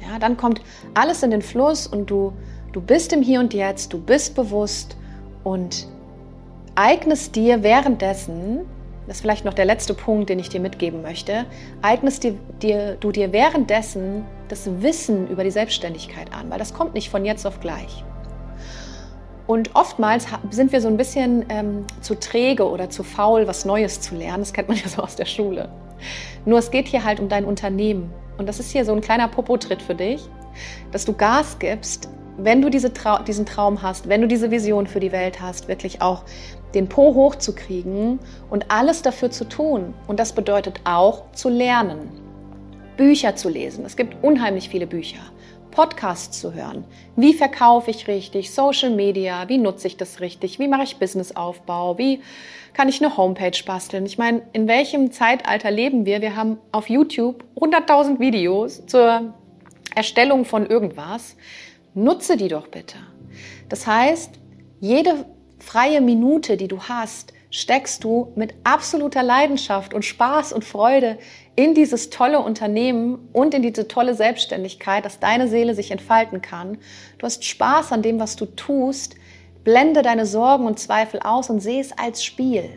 Ja, 0.02 0.18
dann 0.18 0.36
kommt 0.36 0.62
alles 0.96 1.22
in 1.22 1.30
den 1.30 1.44
Fluss 1.44 1.86
und 1.86 2.10
du, 2.10 2.34
du 2.74 2.82
bist 2.82 3.14
im 3.14 3.22
Hier 3.22 3.42
und 3.42 3.54
Jetzt, 3.54 3.94
du 3.94 4.02
bist 4.02 4.34
bewusst 4.34 4.98
und 5.44 5.88
eignest 6.74 7.36
dir 7.36 7.62
währenddessen, 7.62 8.62
das 9.10 9.18
ist 9.18 9.22
vielleicht 9.22 9.44
noch 9.44 9.56
der 9.56 9.66
letzte 9.66 9.96
Punkt, 9.96 10.30
den 10.30 10.38
ich 10.38 10.50
dir 10.50 10.60
mitgeben 10.60 11.02
möchte, 11.02 11.46
eignest 11.82 12.24
dir, 12.24 12.36
dir, 12.62 12.96
du 13.00 13.12
dir 13.12 13.34
währenddessen 13.34 14.24
das 14.50 14.70
Wissen 14.84 15.28
über 15.30 15.44
die 15.44 15.50
Selbstständigkeit 15.50 16.32
an, 16.32 16.52
weil 16.52 16.60
das 16.60 16.76
kommt 16.76 16.94
nicht 16.94 17.10
von 17.10 17.26
jetzt 17.26 17.48
auf 17.48 17.60
gleich. 17.60 18.04
Und 19.48 19.74
oftmals 19.74 20.28
sind 20.52 20.72
wir 20.72 20.80
so 20.80 20.88
ein 20.88 20.98
bisschen 20.98 21.44
ähm, 21.50 21.86
zu 22.02 22.20
träge 22.20 22.70
oder 22.70 22.92
zu 22.92 23.02
faul, 23.02 23.48
was 23.48 23.66
Neues 23.66 24.00
zu 24.00 24.14
lernen. 24.14 24.44
Das 24.44 24.54
kennt 24.54 24.68
man 24.68 24.78
ja 24.84 24.88
so 24.88 25.02
aus 25.02 25.16
der 25.16 25.26
Schule. 25.26 25.70
Nur 26.46 26.60
es 26.60 26.70
geht 26.70 26.88
hier 26.88 27.04
halt 27.04 27.20
um 27.20 27.30
dein 27.30 27.46
Unternehmen. 27.46 28.14
Und 28.38 28.48
das 28.48 28.60
ist 28.60 28.70
hier 28.70 28.86
so 28.86 28.94
ein 28.94 29.02
kleiner 29.02 29.28
Popotritt 29.28 29.82
für 29.82 29.96
dich, 29.96 30.22
dass 30.92 31.06
du 31.06 31.14
Gas 31.14 31.58
gibst, 31.58 32.10
wenn 32.44 32.62
du 32.62 32.70
diese 32.70 32.94
Trau 32.94 33.20
diesen 33.20 33.46
Traum 33.46 33.82
hast, 33.82 34.10
wenn 34.10 34.22
du 34.22 34.28
diese 34.28 34.52
Vision 34.52 34.88
für 34.88 35.00
die 35.00 35.12
Welt 35.12 35.42
hast, 35.42 35.68
wirklich 35.68 36.02
auch 36.02 36.24
den 36.74 36.88
Po 36.88 37.16
hochzukriegen 37.16 38.20
und 38.50 38.72
alles 38.72 39.02
dafür 39.02 39.32
zu 39.32 39.48
tun. 39.48 39.94
Und 40.08 40.20
das 40.20 40.34
bedeutet 40.34 40.82
auch 40.84 41.32
zu 41.34 41.50
lernen, 41.50 42.10
Bücher 42.98 43.36
zu 43.36 43.50
lesen. 43.50 43.86
Es 43.86 43.96
gibt 43.96 44.24
unheimlich 44.24 44.70
viele 44.70 44.88
Bücher. 44.88 45.20
Podcasts 45.72 46.42
zu 46.42 46.54
hören. 46.54 46.84
Wie 47.16 47.34
verkaufe 47.34 47.92
ich 47.92 48.08
richtig? 48.08 48.52
Social 48.52 48.90
Media, 48.90 49.48
wie 49.48 49.58
nutze 49.58 49.88
ich 49.88 49.98
das 49.98 50.20
richtig? 50.20 50.60
Wie 50.60 50.68
mache 50.68 50.84
ich 50.84 50.98
Businessaufbau? 50.98 51.98
Wie 51.98 52.22
kann 52.74 52.90
ich 52.90 53.04
eine 53.04 53.16
Homepage 53.16 53.58
basteln? 53.66 54.06
Ich 54.06 54.18
meine, 54.18 54.42
in 54.54 54.68
welchem 54.68 55.12
Zeitalter 55.12 55.72
leben 55.72 56.06
wir? 56.06 56.22
Wir 56.22 56.36
haben 56.36 56.58
auf 56.72 56.90
YouTube 56.90 57.44
100.000 57.56 58.20
Videos 58.20 58.86
zur 58.88 59.34
Erstellung 59.96 60.46
von 60.46 60.66
irgendwas. 60.66 61.36
Nutze 62.04 62.38
die 62.38 62.48
doch 62.48 62.68
bitte. 62.68 62.98
Das 63.68 63.86
heißt, 63.86 64.32
jede 64.80 65.26
freie 65.60 66.00
Minute, 66.00 66.56
die 66.56 66.70
du 66.70 66.82
hast, 66.84 67.34
steckst 67.52 68.06
du 68.06 68.32
mit 68.36 68.54
absoluter 68.64 69.22
Leidenschaft 69.22 69.94
und 69.94 70.06
Spaß 70.06 70.54
und 70.54 70.64
Freude 70.64 71.18
in 71.58 71.74
dieses 71.74 72.10
tolle 72.10 72.40
Unternehmen 72.40 73.28
und 73.34 73.54
in 73.54 73.64
diese 73.64 73.90
tolle 73.90 74.14
Selbstständigkeit, 74.14 75.04
dass 75.04 75.20
deine 75.20 75.50
Seele 75.50 75.76
sich 75.76 75.92
entfalten 75.92 76.42
kann. 76.42 76.78
Du 77.18 77.26
hast 77.26 77.44
Spaß 77.44 77.92
an 77.92 78.02
dem, 78.02 78.18
was 78.18 78.38
du 78.38 78.46
tust. 78.46 79.16
Blende 79.66 80.02
deine 80.02 80.26
Sorgen 80.26 80.68
und 80.68 80.80
Zweifel 80.80 81.20
aus 81.20 81.50
und 81.50 81.60
sehe 81.60 81.82
es 81.82 81.92
als 81.92 82.24
Spiel. 82.24 82.70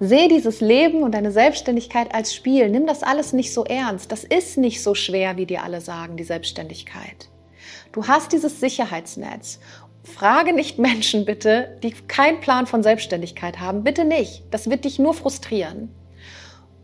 Sehe 0.00 0.26
dieses 0.26 0.60
Leben 0.60 1.04
und 1.04 1.12
deine 1.12 1.30
Selbstständigkeit 1.30 2.12
als 2.12 2.34
Spiel. 2.34 2.68
Nimm 2.68 2.88
das 2.88 3.04
alles 3.04 3.32
nicht 3.32 3.54
so 3.54 3.64
ernst. 3.64 4.10
Das 4.10 4.24
ist 4.24 4.58
nicht 4.58 4.82
so 4.82 4.96
schwer, 4.96 5.36
wie 5.36 5.46
dir 5.46 5.62
alle 5.62 5.80
sagen, 5.80 6.16
die 6.16 6.24
Selbstständigkeit. 6.24 7.28
Du 7.92 8.06
hast 8.06 8.32
dieses 8.32 8.58
Sicherheitsnetz 8.60 9.60
Frage 10.04 10.52
nicht 10.52 10.78
Menschen 10.78 11.24
bitte, 11.24 11.78
die 11.82 11.92
keinen 11.92 12.40
Plan 12.40 12.66
von 12.66 12.82
Selbstständigkeit 12.82 13.60
haben. 13.60 13.84
Bitte 13.84 14.04
nicht. 14.04 14.42
Das 14.50 14.68
wird 14.68 14.84
dich 14.84 14.98
nur 14.98 15.14
frustrieren. 15.14 15.94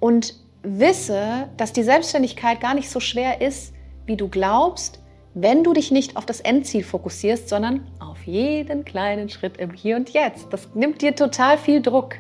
Und 0.01 0.35
wisse, 0.63 1.49
dass 1.57 1.73
die 1.73 1.83
Selbstständigkeit 1.83 2.61
gar 2.61 2.75
nicht 2.75 2.91
so 2.91 3.01
schwer 3.01 3.41
ist, 3.41 3.75
wie 4.07 4.17
du 4.17 4.29
glaubst, 4.29 5.01
wenn 5.35 5.65
du 5.65 5.73
dich 5.73 5.91
nicht 5.91 6.17
auf 6.17 6.27
das 6.27 6.41
Endziel 6.41 6.85
fokussierst, 6.85 7.49
sondern 7.49 7.91
auf 7.99 8.23
jeden 8.25 8.85
kleinen 8.85 9.29
Schritt 9.29 9.57
im 9.57 9.73
Hier 9.73 9.97
und 9.97 10.11
Jetzt. 10.11 10.47
Das 10.51 10.69
nimmt 10.75 11.03
dir 11.03 11.15
total 11.15 11.59
viel 11.59 11.83
Druck. 11.83 12.17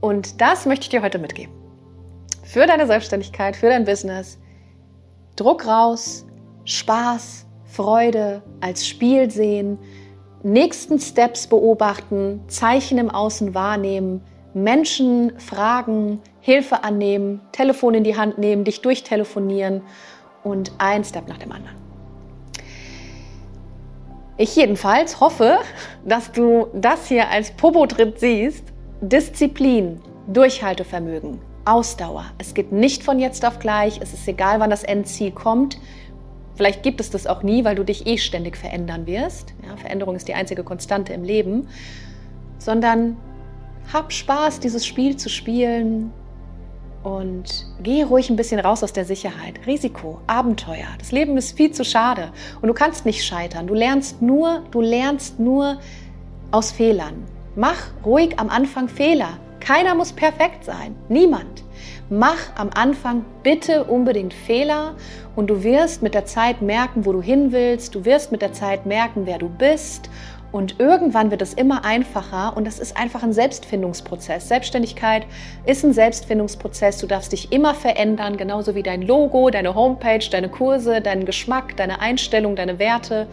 Und 0.00 0.40
das 0.40 0.66
möchte 0.66 0.84
ich 0.84 0.88
dir 0.90 1.02
heute 1.02 1.18
mitgeben. 1.18 1.52
Für 2.44 2.66
deine 2.66 2.86
Selbstständigkeit, 2.86 3.56
für 3.56 3.68
dein 3.68 3.84
Business. 3.84 4.38
Druck 5.34 5.66
raus, 5.66 6.26
Spaß, 6.66 7.46
Freude 7.64 8.42
als 8.60 8.86
Spiel 8.86 9.30
sehen, 9.30 9.78
nächsten 10.42 10.98
Steps 10.98 11.46
beobachten, 11.46 12.40
Zeichen 12.48 12.98
im 12.98 13.08
Außen 13.08 13.54
wahrnehmen, 13.54 14.20
Menschen 14.52 15.38
fragen, 15.38 16.20
Hilfe 16.40 16.82
annehmen, 16.82 17.40
Telefon 17.52 17.94
in 17.94 18.04
die 18.04 18.16
Hand 18.16 18.38
nehmen, 18.38 18.64
dich 18.64 18.82
durchtelefonieren 18.82 19.82
und 20.42 20.72
ein 20.78 21.04
Step 21.04 21.28
nach 21.28 21.38
dem 21.38 21.52
anderen. 21.52 21.76
Ich 24.38 24.54
jedenfalls 24.56 25.20
hoffe, 25.20 25.60
dass 26.04 26.32
du 26.32 26.66
das 26.74 27.06
hier 27.06 27.30
als 27.30 27.52
Popo-Tritt 27.52 28.20
siehst. 28.20 28.64
Disziplin, 29.00 30.00
Durchhaltevermögen, 30.26 31.40
Ausdauer. 31.64 32.26
Es 32.38 32.54
geht 32.54 32.72
nicht 32.72 33.02
von 33.02 33.18
jetzt 33.18 33.44
auf 33.44 33.58
gleich. 33.58 34.00
Es 34.02 34.12
ist 34.12 34.26
egal, 34.26 34.60
wann 34.60 34.70
das 34.70 34.84
Endziel 34.84 35.30
kommt. 35.30 35.78
Vielleicht 36.56 36.82
gibt 36.82 37.00
es 37.00 37.10
das 37.10 37.26
auch 37.26 37.42
nie, 37.42 37.64
weil 37.64 37.76
du 37.76 37.84
dich 37.84 38.06
eh 38.06 38.18
ständig 38.18 38.56
verändern 38.56 39.06
wirst. 39.06 39.54
Ja, 39.66 39.76
Veränderung 39.76 40.16
ist 40.16 40.26
die 40.26 40.34
einzige 40.34 40.64
Konstante 40.64 41.12
im 41.12 41.22
Leben. 41.22 41.68
Sondern 42.58 43.16
hab 43.92 44.12
Spaß, 44.12 44.60
dieses 44.60 44.84
Spiel 44.86 45.16
zu 45.16 45.28
spielen 45.28 46.12
und 47.02 47.66
geh 47.82 48.02
ruhig 48.02 48.30
ein 48.30 48.36
bisschen 48.36 48.58
raus 48.58 48.82
aus 48.82 48.92
der 48.92 49.04
Sicherheit. 49.04 49.60
Risiko, 49.66 50.20
Abenteuer. 50.26 50.88
Das 50.98 51.12
Leben 51.12 51.36
ist 51.36 51.56
viel 51.56 51.70
zu 51.70 51.84
schade 51.84 52.32
und 52.60 52.66
du 52.66 52.74
kannst 52.74 53.06
nicht 53.06 53.24
scheitern. 53.24 53.66
Du 53.68 53.74
lernst 53.74 54.22
nur, 54.22 54.64
du 54.72 54.80
lernst 54.80 55.38
nur 55.38 55.78
aus 56.50 56.72
Fehlern. 56.72 57.24
Mach 57.54 57.90
ruhig 58.04 58.38
am 58.38 58.48
Anfang 58.48 58.88
Fehler. 58.88 59.38
Keiner 59.60 59.94
muss 59.94 60.12
perfekt 60.12 60.64
sein. 60.64 60.96
Niemand. 61.08 61.62
Mach 62.08 62.38
am 62.54 62.70
Anfang 62.72 63.24
bitte 63.42 63.82
unbedingt 63.82 64.32
Fehler 64.32 64.94
und 65.34 65.48
du 65.48 65.64
wirst 65.64 66.02
mit 66.02 66.14
der 66.14 66.24
Zeit 66.24 66.62
merken, 66.62 67.04
wo 67.04 67.12
du 67.12 67.20
hin 67.20 67.50
willst. 67.50 67.96
Du 67.96 68.04
wirst 68.04 68.30
mit 68.30 68.42
der 68.42 68.52
Zeit 68.52 68.86
merken, 68.86 69.22
wer 69.24 69.38
du 69.38 69.48
bist. 69.48 70.08
Und 70.52 70.78
irgendwann 70.78 71.32
wird 71.32 71.42
es 71.42 71.52
immer 71.52 71.84
einfacher 71.84 72.56
und 72.56 72.64
das 72.64 72.78
ist 72.78 72.96
einfach 72.96 73.24
ein 73.24 73.32
Selbstfindungsprozess. 73.32 74.46
Selbstständigkeit 74.46 75.26
ist 75.66 75.84
ein 75.84 75.92
Selbstfindungsprozess. 75.92 76.98
Du 76.98 77.08
darfst 77.08 77.32
dich 77.32 77.50
immer 77.50 77.74
verändern, 77.74 78.36
genauso 78.36 78.76
wie 78.76 78.84
dein 78.84 79.02
Logo, 79.02 79.50
deine 79.50 79.74
Homepage, 79.74 80.24
deine 80.30 80.48
Kurse, 80.48 81.00
deinen 81.00 81.24
Geschmack, 81.24 81.76
deine 81.76 82.00
Einstellung, 82.00 82.54
deine 82.54 82.78
Werte. 82.78 83.26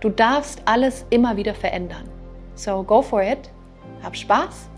Du 0.00 0.08
darfst 0.08 0.62
alles 0.64 1.06
immer 1.10 1.36
wieder 1.36 1.54
verändern. 1.54 2.08
So 2.56 2.82
go 2.82 3.02
for 3.02 3.22
it. 3.22 3.50
Hab 4.02 4.16
Spaß 4.16 4.68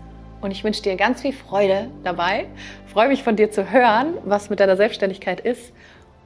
und 0.41 0.51
ich 0.51 0.63
wünsche 0.63 0.81
dir 0.81 0.95
ganz 0.95 1.21
viel 1.21 1.33
Freude 1.33 1.89
dabei. 2.03 2.47
freue 2.91 3.07
mich 3.07 3.23
von 3.23 3.35
dir 3.35 3.51
zu 3.51 3.71
hören, 3.71 4.15
was 4.25 4.49
mit 4.49 4.59
deiner 4.59 4.77
Selbstständigkeit 4.77 5.39
ist 5.39 5.73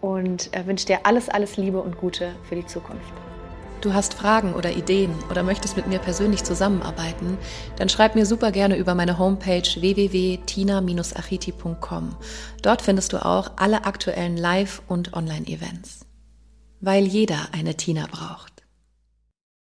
und 0.01 0.55
äh, 0.55 0.65
wünsche 0.65 0.85
dir 0.85 1.05
alles, 1.05 1.29
alles 1.29 1.57
Liebe 1.57 1.81
und 1.81 1.97
Gute 1.97 2.31
für 2.47 2.55
die 2.55 2.65
Zukunft. 2.65 3.13
Du 3.83 3.93
hast 3.93 4.13
Fragen 4.13 4.53
oder 4.53 4.71
Ideen 4.71 5.11
oder 5.29 5.43
möchtest 5.43 5.75
mit 5.75 5.87
mir 5.87 5.99
persönlich 5.99 6.45
zusammenarbeiten, 6.45 7.37
dann 7.75 7.89
schreib 7.89 8.15
mir 8.15 8.25
super 8.25 8.51
gerne 8.51 8.77
über 8.77 8.95
meine 8.95 9.19
Homepage 9.19 9.61
www.tina-achiti.com. 9.61 12.15
Dort 12.61 12.81
findest 12.81 13.11
du 13.11 13.25
auch 13.25 13.51
alle 13.57 13.83
aktuellen 13.83 14.37
Live- 14.37 14.81
und 14.87 15.13
Online-Events. 15.13 16.05
Weil 16.79 17.05
jeder 17.05 17.49
eine 17.51 17.75
Tina 17.75 18.07
braucht. 18.09 18.52